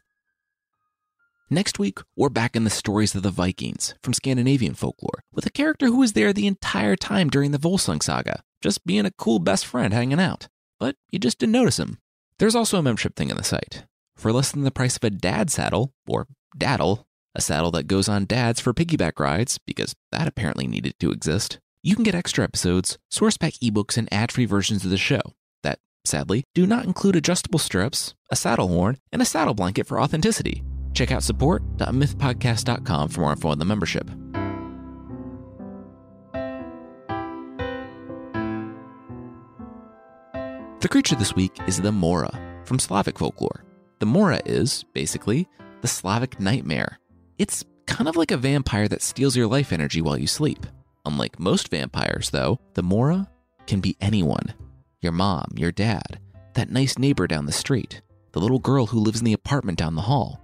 Next 1.49 1.79
week, 1.79 1.99
we're 2.17 2.29
back 2.29 2.55
in 2.55 2.63
the 2.65 2.69
stories 2.69 3.15
of 3.15 3.23
the 3.23 3.29
Vikings 3.29 3.95
from 4.01 4.13
Scandinavian 4.13 4.73
folklore 4.73 5.23
with 5.31 5.45
a 5.45 5.51
character 5.51 5.85
who 5.87 5.99
was 5.99 6.11
there 6.13 6.33
the 6.33 6.47
entire 6.47 6.95
time 6.95 7.29
during 7.29 7.51
the 7.51 7.59
Volsung 7.59 8.01
saga, 8.03 8.43
just 8.61 8.85
being 8.85 9.05
a 9.05 9.11
cool 9.11 9.39
best 9.39 9.65
friend 9.65 9.93
hanging 9.93 10.19
out 10.19 10.49
but 10.79 10.95
you 11.11 11.19
just 11.19 11.39
didn't 11.39 11.53
notice 11.53 11.79
him. 11.79 11.97
There's 12.39 12.55
also 12.55 12.77
a 12.77 12.83
membership 12.83 13.15
thing 13.15 13.31
on 13.31 13.37
the 13.37 13.43
site. 13.43 13.85
For 14.15 14.31
less 14.31 14.51
than 14.51 14.63
the 14.63 14.71
price 14.71 14.97
of 14.97 15.03
a 15.03 15.09
dad 15.09 15.49
saddle, 15.49 15.93
or 16.07 16.27
daddle, 16.57 17.07
a 17.35 17.41
saddle 17.41 17.71
that 17.71 17.87
goes 17.87 18.07
on 18.07 18.25
dads 18.25 18.59
for 18.59 18.73
piggyback 18.73 19.19
rides, 19.19 19.59
because 19.65 19.95
that 20.11 20.27
apparently 20.27 20.67
needed 20.67 20.95
to 20.99 21.11
exist, 21.11 21.59
you 21.81 21.95
can 21.95 22.03
get 22.03 22.15
extra 22.15 22.43
episodes, 22.43 22.97
source 23.09 23.37
pack 23.37 23.53
ebooks, 23.55 23.97
and 23.97 24.11
ad 24.11 24.31
free 24.31 24.45
versions 24.45 24.85
of 24.85 24.91
the 24.91 24.97
show 24.97 25.21
that, 25.63 25.79
sadly, 26.05 26.43
do 26.53 26.65
not 26.65 26.85
include 26.85 27.15
adjustable 27.15 27.59
stirrups, 27.59 28.13
a 28.31 28.35
saddle 28.35 28.67
horn, 28.67 28.97
and 29.11 29.21
a 29.21 29.25
saddle 29.25 29.53
blanket 29.53 29.87
for 29.87 29.99
authenticity. 29.99 30.63
Check 30.93 31.11
out 31.11 31.23
support.mythpodcast.com 31.23 33.09
for 33.09 33.21
more 33.21 33.31
info 33.31 33.49
on 33.49 33.59
the 33.59 33.65
membership. 33.65 34.09
The 40.83 40.89
creature 40.89 41.15
this 41.15 41.33
week 41.33 41.57
is 41.65 41.79
the 41.79 41.93
Mora 41.93 42.37
from 42.65 42.77
Slavic 42.77 43.17
folklore. 43.17 43.63
The 43.99 44.05
Mora 44.05 44.41
is, 44.45 44.83
basically, 44.93 45.47
the 45.79 45.87
Slavic 45.87 46.41
nightmare. 46.41 46.99
It's 47.37 47.63
kind 47.85 48.09
of 48.09 48.17
like 48.17 48.31
a 48.31 48.37
vampire 48.37 48.89
that 48.89 49.01
steals 49.01 49.37
your 49.37 49.47
life 49.47 49.71
energy 49.71 50.01
while 50.01 50.17
you 50.17 50.27
sleep. 50.27 50.65
Unlike 51.05 51.39
most 51.39 51.69
vampires, 51.69 52.31
though, 52.31 52.59
the 52.73 52.83
Mora 52.83 53.29
can 53.65 53.79
be 53.79 53.95
anyone 54.01 54.53
your 54.99 55.13
mom, 55.13 55.53
your 55.55 55.71
dad, 55.71 56.19
that 56.55 56.69
nice 56.69 56.97
neighbor 56.97 57.27
down 57.27 57.45
the 57.45 57.53
street, 57.53 58.01
the 58.33 58.41
little 58.41 58.59
girl 58.59 58.87
who 58.87 58.99
lives 58.99 59.19
in 59.19 59.25
the 59.25 59.31
apartment 59.31 59.77
down 59.77 59.95
the 59.95 60.01
hall. 60.01 60.41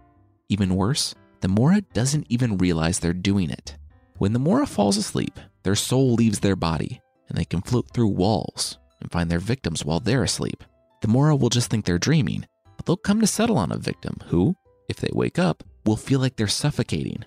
Even 0.47 0.77
worse, 0.77 1.15
the 1.41 1.49
Mora 1.49 1.81
doesn't 1.81 2.27
even 2.29 2.57
realize 2.57 2.99
they're 2.99 3.11
doing 3.11 3.49
it. 3.49 3.75
When 4.19 4.31
the 4.31 4.39
Mora 4.39 4.67
falls 4.67 4.95
asleep, 4.95 5.37
their 5.63 5.75
soul 5.75 6.13
leaves 6.13 6.39
their 6.39 6.55
body 6.55 7.01
and 7.27 7.37
they 7.37 7.43
can 7.43 7.61
float 7.61 7.91
through 7.93 8.07
walls, 8.07 8.77
and 9.01 9.11
find 9.11 9.29
their 9.29 9.39
victims 9.39 9.85
while 9.85 9.99
they're 9.99 10.23
asleep. 10.23 10.63
the 11.01 11.07
Mora 11.07 11.35
will 11.35 11.49
just 11.49 11.69
think 11.69 11.85
they're 11.85 11.97
dreaming, 11.99 12.45
but 12.75 12.85
they'll 12.85 12.97
come 12.97 13.21
to 13.21 13.27
settle 13.27 13.57
on 13.57 13.71
a 13.71 13.77
victim 13.77 14.17
who, 14.27 14.55
if 14.87 14.97
they 14.97 15.09
wake 15.13 15.39
up, 15.39 15.63
will 15.85 15.95
feel 15.95 16.19
like 16.19 16.35
they're 16.35 16.47
suffocating. 16.47 17.23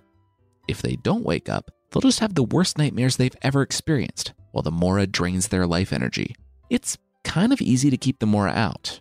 If 0.68 0.82
they 0.82 0.96
don't 0.96 1.24
wake 1.24 1.48
up, 1.48 1.70
they'll 1.90 2.02
just 2.02 2.20
have 2.20 2.34
the 2.34 2.42
worst 2.42 2.78
nightmares 2.78 3.16
they've 3.16 3.36
ever 3.42 3.62
experienced 3.62 4.32
while 4.52 4.62
the 4.62 4.70
Mora 4.70 5.06
drains 5.06 5.48
their 5.48 5.66
life 5.66 5.92
energy. 5.92 6.36
It's 6.70 6.98
kind 7.24 7.52
of 7.52 7.60
easy 7.60 7.90
to 7.90 7.96
keep 7.96 8.18
the 8.18 8.26
Mora 8.26 8.52
out. 8.52 9.00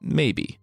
Maybe. 0.00 0.58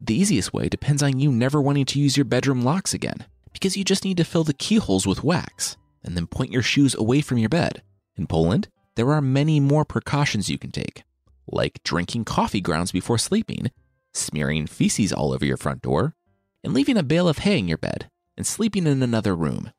The 0.00 0.14
easiest 0.14 0.52
way 0.52 0.68
depends 0.68 1.02
on 1.02 1.20
you 1.20 1.30
never 1.30 1.60
wanting 1.60 1.84
to 1.86 2.00
use 2.00 2.16
your 2.16 2.24
bedroom 2.24 2.62
locks 2.62 2.94
again, 2.94 3.26
because 3.52 3.76
you 3.76 3.84
just 3.84 4.04
need 4.04 4.16
to 4.16 4.24
fill 4.24 4.44
the 4.44 4.54
keyholes 4.54 5.06
with 5.06 5.24
wax 5.24 5.76
and 6.02 6.16
then 6.16 6.26
point 6.26 6.52
your 6.52 6.62
shoes 6.62 6.94
away 6.94 7.20
from 7.20 7.38
your 7.38 7.50
bed. 7.50 7.82
In 8.16 8.26
Poland, 8.26 8.68
there 8.96 9.12
are 9.12 9.20
many 9.20 9.60
more 9.60 9.84
precautions 9.84 10.50
you 10.50 10.58
can 10.58 10.70
take, 10.70 11.04
like 11.46 11.82
drinking 11.84 12.24
coffee 12.24 12.60
grounds 12.60 12.92
before 12.92 13.18
sleeping, 13.18 13.70
smearing 14.12 14.66
feces 14.66 15.12
all 15.12 15.32
over 15.32 15.44
your 15.44 15.56
front 15.56 15.82
door, 15.82 16.14
and 16.62 16.74
leaving 16.74 16.96
a 16.96 17.02
bale 17.02 17.28
of 17.28 17.38
hay 17.38 17.58
in 17.58 17.68
your 17.68 17.78
bed 17.78 18.10
and 18.36 18.46
sleeping 18.46 18.86
in 18.86 19.02
another 19.02 19.34
room. 19.34 19.72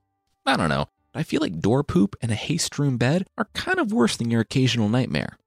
I 0.45 0.57
don't 0.57 0.69
know, 0.69 0.87
I 1.13 1.23
feel 1.23 1.41
like 1.41 1.59
door 1.59 1.83
poop 1.83 2.15
and 2.21 2.31
a 2.31 2.35
hay 2.35 2.57
strewn 2.57 2.97
bed 2.97 3.27
are 3.37 3.49
kind 3.53 3.79
of 3.79 3.91
worse 3.91 4.15
than 4.15 4.31
your 4.31 4.41
occasional 4.41 4.89
nightmare. 4.89 5.37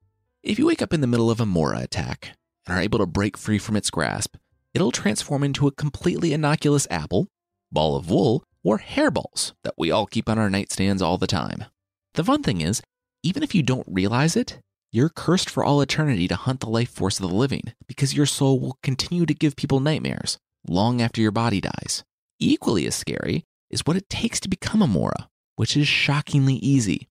If 0.43 0.59
you 0.59 0.67
wake 0.67 0.81
up 0.81 0.93
in 0.93 1.01
the 1.01 1.07
middle 1.07 1.31
of 1.31 1.39
a 1.39 1.45
Mora 1.45 1.79
attack 1.79 2.37
and 2.67 2.77
are 2.77 2.81
able 2.81 2.99
to 2.99 3.05
break 3.05 3.37
free 3.37 3.57
from 3.57 3.75
its 3.75 3.89
grasp, 3.89 4.35
it'll 4.73 4.91
transform 4.91 5.43
into 5.43 5.67
a 5.67 5.71
completely 5.71 6.33
innocuous 6.33 6.87
apple, 6.91 7.27
ball 7.71 7.95
of 7.95 8.09
wool, 8.09 8.43
or 8.63 8.79
hairballs 8.79 9.53
that 9.63 9.73
we 9.77 9.89
all 9.89 10.05
keep 10.05 10.29
on 10.29 10.37
our 10.37 10.49
nightstands 10.49 11.01
all 11.01 11.17
the 11.17 11.27
time. 11.27 11.65
The 12.13 12.23
fun 12.23 12.43
thing 12.43 12.61
is, 12.61 12.81
even 13.25 13.41
if 13.41 13.55
you 13.55 13.63
don't 13.63 13.87
realize 13.89 14.35
it, 14.35 14.59
you're 14.91 15.09
cursed 15.09 15.49
for 15.49 15.63
all 15.63 15.81
eternity 15.81 16.27
to 16.27 16.35
hunt 16.35 16.59
the 16.59 16.69
life 16.69 16.91
force 16.91 17.19
of 17.19 17.27
the 17.27 17.35
living 17.35 17.73
because 17.87 18.13
your 18.13 18.27
soul 18.27 18.59
will 18.59 18.77
continue 18.83 19.25
to 19.25 19.33
give 19.33 19.55
people 19.55 19.79
nightmares 19.79 20.37
long 20.67 21.01
after 21.01 21.21
your 21.21 21.31
body 21.31 21.59
dies. 21.59 22.03
Equally 22.39 22.85
as 22.85 22.93
scary 22.93 23.43
is 23.71 23.81
what 23.83 23.97
it 23.97 24.09
takes 24.09 24.39
to 24.39 24.47
become 24.47 24.79
a 24.83 24.87
Mora, 24.87 25.27
which 25.55 25.75
is 25.75 25.87
shockingly 25.87 26.53
easy. 26.55 27.07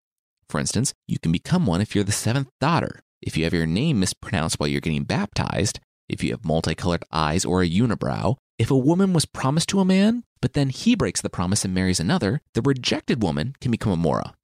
For 0.49 0.61
instance, 0.61 0.95
you 1.09 1.19
can 1.19 1.33
become 1.33 1.67
one 1.67 1.81
if 1.81 1.97
you're 1.97 2.05
the 2.05 2.13
seventh 2.13 2.49
daughter, 2.61 3.01
if 3.21 3.37
you 3.37 3.43
have 3.43 3.53
your 3.53 3.67
name 3.67 3.99
mispronounced 3.99 4.61
while 4.61 4.69
you're 4.69 4.81
getting 4.81 5.03
baptized, 5.03 5.81
if 6.09 6.23
you 6.23 6.31
have 6.31 6.45
multicolored 6.45 7.03
eyes 7.11 7.45
or 7.45 7.61
a 7.61 7.69
unibrow, 7.69 8.37
if 8.57 8.71
a 8.71 8.77
woman 8.77 9.13
was 9.13 9.27
promised 9.27 9.69
to 9.71 9.81
a 9.81 9.85
man, 9.85 10.23
but 10.41 10.53
then 10.53 10.69
he 10.69 10.95
breaks 10.95 11.21
the 11.21 11.29
promise 11.29 11.65
and 11.65 11.75
marries 11.75 11.99
another, 11.99 12.41
the 12.55 12.63
rejected 12.63 13.21
woman 13.21 13.57
can 13.61 13.73
become 13.73 13.93
a 13.93 13.97
Mora. 13.97 14.35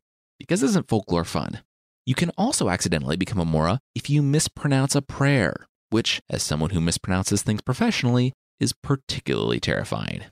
Because 0.41 0.63
isn't 0.63 0.89
folklore 0.89 1.27
fun? 1.27 1.61
You 2.07 2.15
can 2.15 2.31
also 2.39 2.71
accidentally 2.71 3.17
become 3.17 3.39
a 3.39 3.45
Mora 3.45 3.79
if 3.95 4.09
you 4.09 4.23
mispronounce 4.23 4.95
a 4.95 5.03
prayer, 5.03 5.67
which, 5.91 6.23
as 6.31 6.43
someone 6.43 6.71
who 6.71 6.81
mispronounces 6.81 7.43
things 7.43 7.61
professionally, 7.61 8.33
is 8.59 8.73
particularly 8.73 9.61
terrifying. 9.61 10.23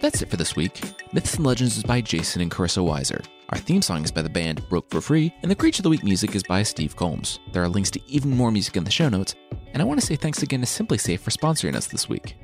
That's 0.00 0.22
it 0.22 0.30
for 0.30 0.36
this 0.38 0.56
week. 0.56 0.80
Myths 1.12 1.34
and 1.34 1.44
Legends 1.44 1.76
is 1.76 1.82
by 1.82 2.00
Jason 2.00 2.40
and 2.40 2.50
Carissa 2.50 2.82
Weiser. 2.82 3.22
Our 3.50 3.58
theme 3.58 3.82
song 3.82 4.02
is 4.02 4.10
by 4.10 4.22
the 4.22 4.30
band 4.30 4.66
Broke 4.70 4.90
for 4.90 5.02
Free, 5.02 5.32
and 5.42 5.50
the 5.50 5.54
Creature 5.54 5.80
of 5.80 5.84
the 5.84 5.90
Week 5.90 6.04
music 6.04 6.34
is 6.34 6.42
by 6.42 6.62
Steve 6.62 6.96
Combs. 6.96 7.38
There 7.52 7.62
are 7.62 7.68
links 7.68 7.90
to 7.92 8.00
even 8.08 8.30
more 8.34 8.50
music 8.50 8.78
in 8.78 8.84
the 8.84 8.90
show 8.90 9.10
notes, 9.10 9.34
and 9.74 9.82
I 9.82 9.84
want 9.84 10.00
to 10.00 10.06
say 10.06 10.16
thanks 10.16 10.42
again 10.42 10.60
to 10.60 10.66
SimpliSafe 10.66 11.20
for 11.20 11.30
sponsoring 11.30 11.76
us 11.76 11.86
this 11.86 12.08
week. 12.08 12.34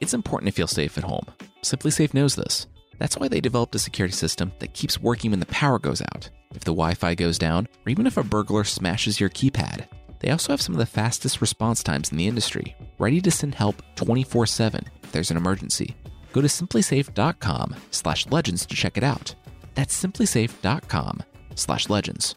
It's 0.00 0.14
important 0.14 0.48
to 0.48 0.54
feel 0.54 0.68
safe 0.68 0.96
at 0.96 1.02
home. 1.02 1.26
SimpliSafe 1.62 2.14
knows 2.14 2.36
this. 2.36 2.66
That's 2.98 3.16
why 3.16 3.28
they 3.28 3.40
developed 3.40 3.74
a 3.74 3.78
security 3.78 4.14
system 4.14 4.52
that 4.58 4.74
keeps 4.74 5.00
working 5.00 5.30
when 5.30 5.40
the 5.40 5.46
power 5.46 5.78
goes 5.78 6.02
out, 6.02 6.30
if 6.54 6.64
the 6.64 6.72
Wi 6.72 6.94
Fi 6.94 7.14
goes 7.14 7.38
down, 7.38 7.68
or 7.86 7.90
even 7.90 8.06
if 8.06 8.16
a 8.16 8.22
burglar 8.22 8.64
smashes 8.64 9.20
your 9.20 9.30
keypad. 9.30 9.86
They 10.20 10.30
also 10.30 10.52
have 10.52 10.60
some 10.60 10.74
of 10.74 10.78
the 10.78 10.86
fastest 10.86 11.40
response 11.40 11.82
times 11.82 12.10
in 12.10 12.18
the 12.18 12.26
industry, 12.26 12.76
ready 12.98 13.20
to 13.20 13.30
send 13.30 13.54
help 13.54 13.82
24 13.96 14.46
7 14.46 14.84
if 15.02 15.12
there's 15.12 15.30
an 15.30 15.36
emergency. 15.36 15.96
Go 16.32 16.40
to 16.40 16.48
simplisafe.com 16.48 17.76
slash 17.90 18.26
legends 18.26 18.66
to 18.66 18.74
check 18.74 18.96
it 18.96 19.04
out. 19.04 19.34
That's 19.74 20.00
simplisafe.com 20.00 21.22
slash 21.54 21.88
legends. 21.88 22.34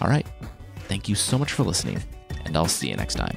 All 0.00 0.08
right. 0.08 0.26
Thank 0.88 1.08
you 1.08 1.14
so 1.14 1.38
much 1.38 1.52
for 1.52 1.64
listening, 1.64 2.02
and 2.44 2.56
I'll 2.56 2.66
see 2.66 2.88
you 2.88 2.96
next 2.96 3.16
time. 3.16 3.36